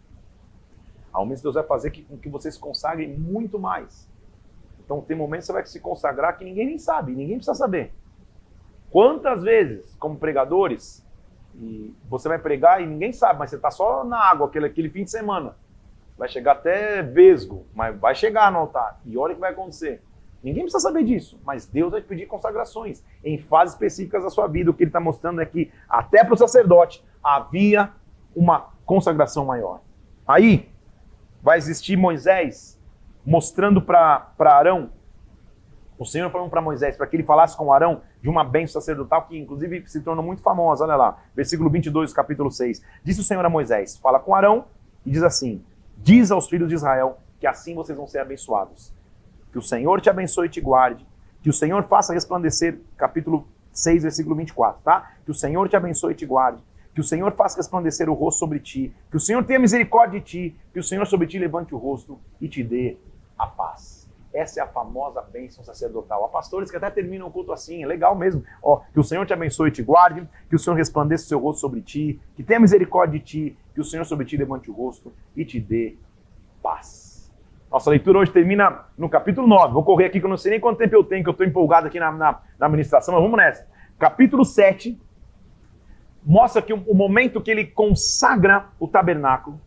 [1.13, 4.09] Que Deus vai fazer que, que você se consagre muito mais.
[4.83, 7.93] Então tem momentos que você vai se consagrar que ninguém nem sabe, ninguém precisa saber.
[8.89, 11.05] Quantas vezes, como pregadores,
[12.09, 15.03] você vai pregar e ninguém sabe, mas você está só na água aquele, aquele fim
[15.03, 15.55] de semana.
[16.17, 18.99] Vai chegar até vesgo, mas vai chegar no altar.
[19.05, 20.01] E olha o que vai acontecer.
[20.43, 24.47] Ninguém precisa saber disso, mas Deus vai te pedir consagrações em fases específicas da sua
[24.47, 24.71] vida.
[24.71, 27.91] O que ele está mostrando é que até para o sacerdote havia
[28.35, 29.81] uma consagração maior.
[30.27, 30.69] Aí
[31.41, 32.79] vai existir Moisés
[33.25, 34.89] mostrando para Arão
[36.01, 39.27] o Senhor falou para Moisés para que ele falasse com Arão de uma bênção sacerdotal
[39.27, 40.83] que inclusive se tornou muito famosa.
[40.83, 42.81] Olha lá, versículo 22, capítulo 6.
[43.03, 44.65] Disse o Senhor a Moisés: Fala com Arão
[45.05, 45.63] e diz assim:
[45.95, 48.91] Diz aos filhos de Israel que assim vocês vão ser abençoados.
[49.51, 51.05] Que o Senhor te abençoe e te guarde.
[51.43, 55.11] Que o Senhor faça resplandecer, capítulo 6, versículo 24, tá?
[55.23, 56.63] Que o Senhor te abençoe e te guarde.
[56.93, 58.93] Que o Senhor faça resplandecer o rosto sobre ti.
[59.09, 60.55] Que o Senhor tenha misericórdia de ti.
[60.73, 62.97] Que o Senhor sobre ti levante o rosto e te dê
[63.37, 64.01] a paz.
[64.33, 66.23] Essa é a famosa bênção sacerdotal.
[66.23, 68.43] Há pastores que até terminam o culto assim, é legal mesmo.
[68.63, 71.39] Ó, que o Senhor te abençoe e te guarde, que o Senhor resplandeça o seu
[71.39, 74.73] rosto sobre ti, que tenha misericórdia de ti, que o Senhor sobre ti levante o
[74.73, 75.97] rosto e te dê
[76.63, 77.29] paz.
[77.69, 79.73] Nossa leitura hoje termina no capítulo 9.
[79.73, 81.45] Vou correr aqui que eu não sei nem quanto tempo eu tenho, que eu estou
[81.45, 83.67] empolgado aqui na, na, na administração, mas vamos nessa.
[83.99, 84.99] Capítulo 7
[86.23, 89.59] mostra que o, momento que ele consagra o tabernáculo,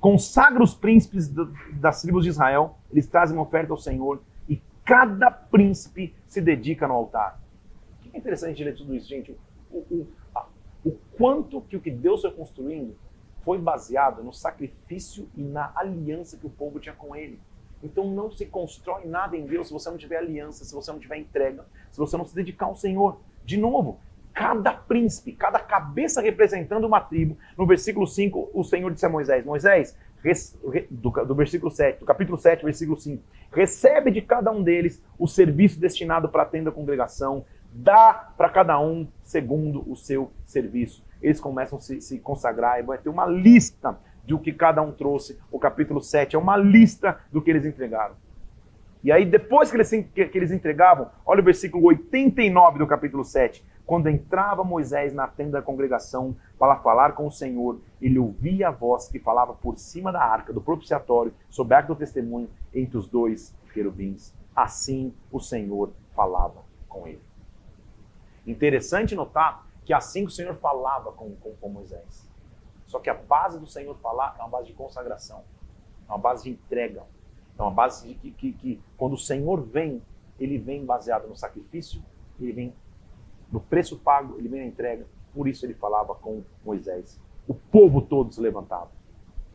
[0.00, 1.30] consagra os príncipes
[1.72, 6.88] das tribos de Israel, eles trazem uma oferta ao Senhor e cada príncipe se dedica
[6.88, 7.40] no altar.
[7.98, 9.36] O que é interessante ler tudo isso, gente?
[9.70, 10.06] O, o,
[10.84, 12.96] o quanto que o que Deus foi construindo
[13.44, 17.40] foi baseado no sacrifício e na aliança que o povo tinha com ele.
[17.82, 20.98] Então não se constrói nada em Deus se você não tiver aliança, se você não
[20.98, 23.18] tiver entrega, se você não se dedicar ao Senhor.
[23.44, 23.98] De novo,
[24.32, 27.36] cada príncipe, cada cabeça representando uma tribo.
[27.56, 29.96] No versículo 5, o Senhor disse a Moisés: Moisés,
[30.90, 33.22] do, do, versículo 7, do capítulo 7, versículo 5,
[33.52, 38.48] recebe de cada um deles o serviço destinado para a tenda da congregação, dá para
[38.48, 41.04] cada um segundo o seu serviço.
[41.22, 44.92] Eles começam a se, se consagrar e vai ter uma lista do que cada um
[44.92, 45.38] trouxe.
[45.50, 48.14] O capítulo 7 é uma lista do que eles entregaram.
[49.02, 53.64] E aí, depois que eles, que eles entregavam, olha o versículo 89 do capítulo 7.
[53.90, 58.70] Quando entrava Moisés na tenda da congregação para falar com o Senhor, ele ouvia a
[58.70, 62.96] voz que falava por cima da arca do propiciatório, sob a arca do testemunho, entre
[62.96, 64.32] os dois querubins.
[64.54, 67.20] Assim o Senhor falava com ele.
[68.46, 72.30] Interessante notar que assim o Senhor falava com, com, com Moisés.
[72.86, 75.42] Só que a base do Senhor falar é uma base de consagração,
[76.08, 77.02] é uma base de entrega,
[77.58, 80.00] é uma base de que, que, que quando o Senhor vem,
[80.38, 82.00] ele vem baseado no sacrifício,
[82.38, 82.74] ele vem
[83.52, 85.06] no preço pago, ele vem na entrega.
[85.34, 87.20] Por isso ele falava com Moisés.
[87.46, 88.90] O povo todo se levantava.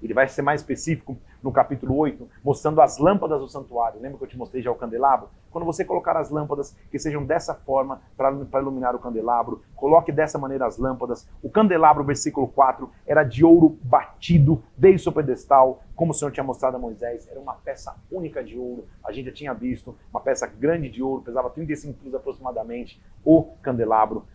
[0.02, 4.02] Ele vai ser mais específico no capítulo 8, mostrando as lâmpadas do santuário.
[4.02, 5.30] Lembra que eu te mostrei já o candelabro?
[5.52, 10.39] Quando você colocar as lâmpadas, que sejam dessa forma para iluminar o candelabro, coloque dessa
[10.39, 11.30] maneira as lâmpadas.
[11.43, 16.32] O candelabro, versículo 4, era de ouro batido desde o seu pedestal, como o Senhor
[16.32, 17.28] tinha mostrado a Moisés.
[17.30, 18.88] Era uma peça única de ouro.
[19.06, 23.00] A gente já tinha visto uma peça grande de ouro, pesava 35 quilos aproximadamente.
[23.24, 24.26] O candelabro,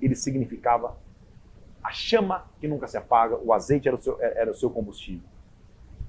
[0.00, 0.96] ele significava
[1.82, 5.28] a chama que nunca se apaga, o azeite era o seu, era o seu combustível.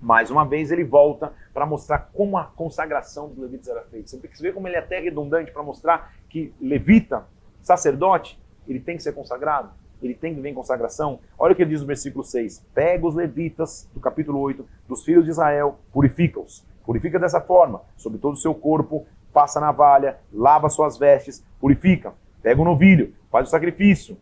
[0.02, 4.10] Mais uma vez, ele volta para mostrar como a consagração dos levitas era feita.
[4.10, 7.26] Você tem que ver como ele é até redundante para mostrar que levita,
[7.62, 9.70] sacerdote, ele tem que ser consagrado,
[10.02, 11.20] ele tem que vir em consagração.
[11.38, 12.66] Olha o que ele diz no versículo 6.
[12.74, 16.66] Pega os levitas, do capítulo 8, dos filhos de Israel, purifica-os.
[16.84, 22.14] Purifica dessa forma, sobre todo o seu corpo, passa navalha, lava suas vestes, purifica.
[22.42, 24.18] Pega o novilho, faz o sacrifício,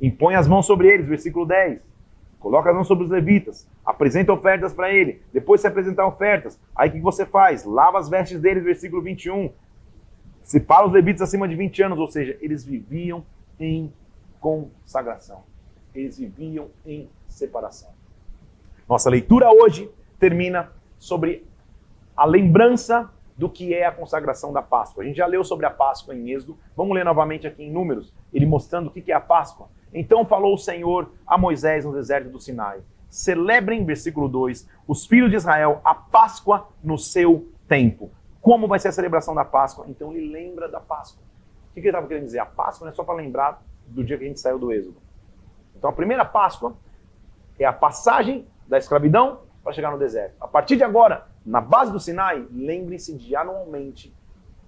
[0.00, 1.89] impõe as mãos sobre eles, versículo 10.
[2.40, 5.20] Coloca mãos sobre os levitas, apresenta ofertas para ele.
[5.30, 7.64] Depois de se apresentar ofertas, aí o que você faz?
[7.64, 9.52] Lava as vestes deles, versículo 21.
[10.42, 13.24] Separa os levitas acima de 20 anos, ou seja, eles viviam
[13.58, 13.92] em
[14.40, 15.42] consagração.
[15.94, 17.90] Eles viviam em separação.
[18.88, 21.46] Nossa leitura hoje termina sobre
[22.16, 25.02] a lembrança do que é a consagração da Páscoa.
[25.02, 26.58] A gente já leu sobre a Páscoa em Êxodo.
[26.76, 29.68] Vamos ler novamente aqui em Números, ele mostrando o que é a Páscoa.
[29.92, 35.30] Então falou o Senhor a Moisés no deserto do Sinai: Celebrem, versículo 2, os filhos
[35.30, 38.10] de Israel a Páscoa no seu tempo.
[38.40, 39.86] Como vai ser a celebração da Páscoa?
[39.88, 41.22] Então ele lembra da Páscoa.
[41.70, 42.38] O que ele estava querendo dizer?
[42.38, 44.96] A Páscoa não é só para lembrar do dia que a gente saiu do Êxodo.
[45.76, 46.74] Então a primeira Páscoa
[47.58, 50.34] é a passagem da escravidão para chegar no deserto.
[50.40, 54.14] A partir de agora, na base do Sinai, lembrem-se de anualmente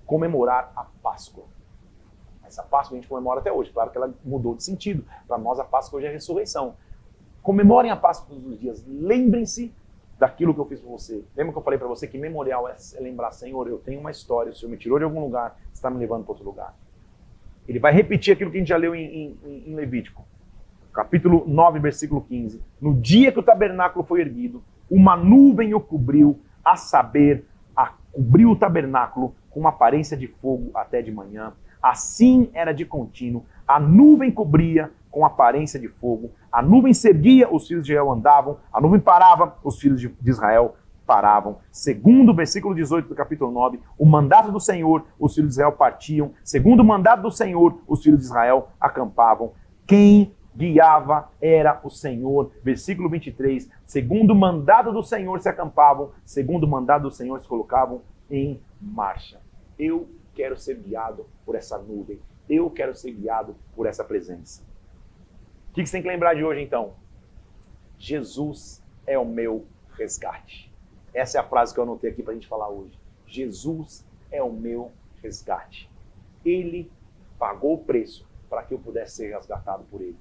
[0.04, 1.44] comemorar a Páscoa.
[2.52, 3.70] Essa Páscoa a gente comemora até hoje.
[3.72, 5.04] Claro que ela mudou de sentido.
[5.26, 6.76] Para nós, a Páscoa hoje é a ressurreição.
[7.42, 8.84] Comemorem a Páscoa todos os dias.
[8.86, 9.72] Lembrem-se
[10.18, 11.24] daquilo que eu fiz por você.
[11.34, 14.52] Lembra que eu falei para você que memorial é lembrar, Senhor, eu tenho uma história,
[14.52, 16.76] o Senhor me tirou de algum lugar, está me levando para outro lugar.
[17.66, 20.24] Ele vai repetir aquilo que a gente já leu em, em, em Levítico,
[20.92, 22.62] capítulo 9, versículo 15.
[22.80, 27.44] No dia que o tabernáculo foi erguido, uma nuvem o cobriu, a saber,
[27.74, 31.52] a cobriu o tabernáculo com uma aparência de fogo até de manhã.
[31.82, 33.44] Assim era de contínuo.
[33.66, 36.30] A nuvem cobria com aparência de fogo.
[36.50, 38.58] A nuvem seguia, os filhos de Israel andavam.
[38.72, 40.76] A nuvem parava, os filhos de Israel
[41.06, 41.58] paravam.
[41.70, 45.72] Segundo o versículo 18 do capítulo 9, o mandato do Senhor, os filhos de Israel
[45.72, 46.32] partiam.
[46.44, 49.52] Segundo o mandato do Senhor, os filhos de Israel acampavam.
[49.86, 52.52] Quem guiava era o Senhor.
[52.62, 53.68] Versículo 23.
[53.84, 58.60] Segundo o mandado do Senhor se acampavam, segundo o mandado do Senhor se colocavam em
[58.80, 59.40] marcha.
[59.78, 62.20] Eu quero ser guiado por essa nuvem.
[62.48, 64.62] Eu quero ser guiado por essa presença.
[65.70, 66.94] O que você tem que lembrar de hoje, então?
[67.98, 69.66] Jesus é o meu
[69.96, 70.72] resgate.
[71.14, 72.98] Essa é a frase que eu anotei aqui para a gente falar hoje.
[73.26, 74.90] Jesus é o meu
[75.22, 75.90] resgate.
[76.44, 76.90] Ele
[77.38, 80.16] pagou o preço para que eu pudesse ser resgatado por ele.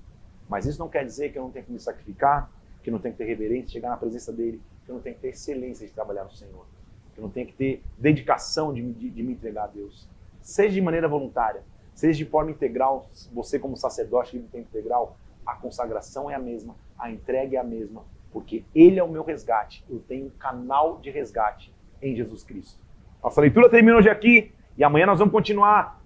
[0.48, 2.52] Mas isso não quer dizer que eu não tenho que me sacrificar,
[2.82, 5.16] que eu não tenho que ter reverência, chegar na presença dele, que eu não tenho
[5.16, 6.66] que ter excelência de trabalhar no Senhor,
[7.14, 10.08] que eu não tenho que ter dedicação de, de, de me entregar a Deus.
[10.42, 11.62] Seja de maneira voluntária,
[11.94, 16.76] seja de forma integral, você como sacerdote de tempo integral, a consagração é a mesma,
[16.98, 19.84] a entrega é a mesma, porque Ele é o meu resgate.
[19.90, 22.80] Eu tenho um canal de resgate em Jesus Cristo.
[23.24, 26.02] Nossa leitura termina hoje aqui e amanhã nós vamos continuar.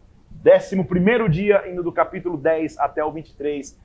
[0.45, 3.79] 11 dia, indo do capítulo 10 até o 23,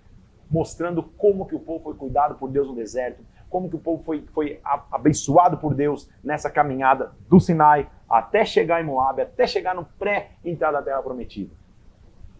[0.50, 4.02] mostrando como que o povo foi cuidado por Deus no deserto, como que o povo
[4.02, 9.74] foi, foi abençoado por Deus nessa caminhada do Sinai até chegar em Moab, até chegar
[9.74, 11.54] no pré-entrada da Terra Prometida.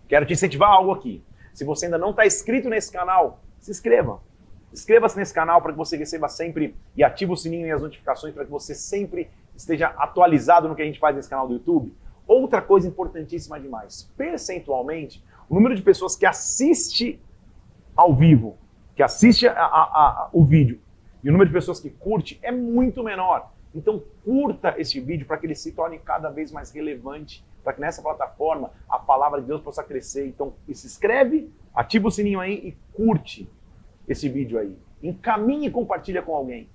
[0.09, 1.23] Quero te incentivar algo aqui.
[1.55, 4.21] Se você ainda não está inscrito nesse canal, se inscreva.
[4.73, 8.35] Inscreva-se nesse canal para que você receba sempre e ative o sininho e as notificações
[8.35, 11.95] para que você sempre esteja atualizado no que a gente faz nesse canal do YouTube.
[12.27, 17.21] Outra coisa importantíssima demais, percentualmente, o número de pessoas que assiste
[17.97, 18.57] ao vivo,
[18.95, 20.81] que assiste a, a, a, o vídeo,
[21.23, 23.51] e o número de pessoas que curte é muito menor.
[23.75, 27.81] Então curta esse vídeo para que ele se torne cada vez mais relevante para que
[27.81, 30.27] nessa plataforma a palavra de Deus possa crescer.
[30.27, 33.49] Então, se inscreve, ativa o sininho aí e curte
[34.09, 34.77] esse vídeo aí.
[35.03, 36.68] Encaminhe e compartilha com alguém.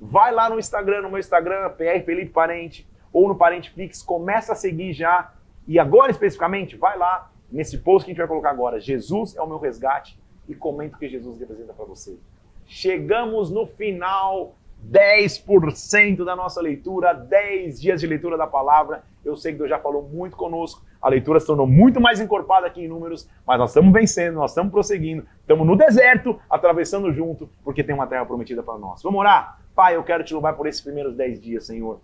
[0.00, 4.52] Vai lá no Instagram, no meu Instagram, PR Felipe Parente, ou no Parente Flix, começa
[4.52, 5.34] a seguir já.
[5.66, 8.80] E agora, especificamente, vai lá nesse post que a gente vai colocar agora.
[8.80, 10.18] Jesus é o meu resgate
[10.48, 12.18] e comenta o que Jesus representa para você.
[12.66, 14.54] Chegamos no final
[14.88, 19.02] 10% da nossa leitura, 10 dias de leitura da palavra.
[19.24, 22.66] Eu sei que Deus já falou muito conosco, a leitura se tornou muito mais encorpada
[22.66, 27.48] aqui em números, mas nós estamos vencendo, nós estamos prosseguindo, estamos no deserto, atravessando junto,
[27.64, 29.02] porque tem uma terra prometida para nós.
[29.02, 29.60] Vamos orar?
[29.74, 32.00] Pai, eu quero te louvar por esses primeiros 10 dias, Senhor.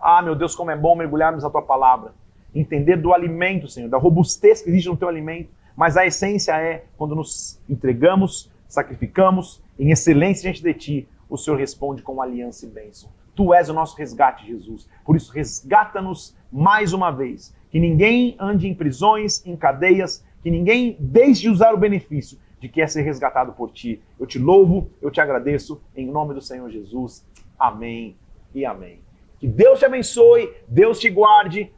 [0.00, 2.12] Ah, meu Deus, como é bom mergulharmos na tua palavra,
[2.54, 6.84] entender do alimento, Senhor, da robustez que existe no teu alimento, mas a essência é
[6.96, 12.68] quando nos entregamos, sacrificamos em excelência diante de ti, o Senhor responde com aliança e
[12.68, 13.10] bênção.
[13.34, 14.88] Tu és o nosso resgate, Jesus.
[15.04, 17.54] Por isso, resgata-nos mais uma vez.
[17.70, 22.68] Que ninguém ande em prisões, em cadeias, que ninguém deixe de usar o benefício de
[22.70, 24.00] que é ser resgatado por ti.
[24.18, 27.26] Eu te louvo, eu te agradeço, em nome do Senhor Jesus.
[27.58, 28.16] Amém
[28.54, 29.00] e amém.
[29.38, 31.70] Que Deus te abençoe, Deus te guarde.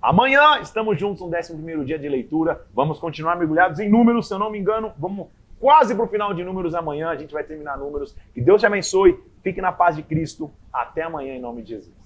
[0.00, 2.66] Amanhã estamos juntos no 11 dia de leitura.
[2.74, 4.92] Vamos continuar mergulhados em números, se eu não me engano.
[4.98, 5.28] Vamos
[5.62, 7.08] quase para o final de números amanhã.
[7.08, 8.16] A gente vai terminar números.
[8.34, 9.16] Que Deus te abençoe.
[9.44, 10.50] Fique na paz de Cristo.
[10.72, 12.01] Até amanhã, em nome de Jesus.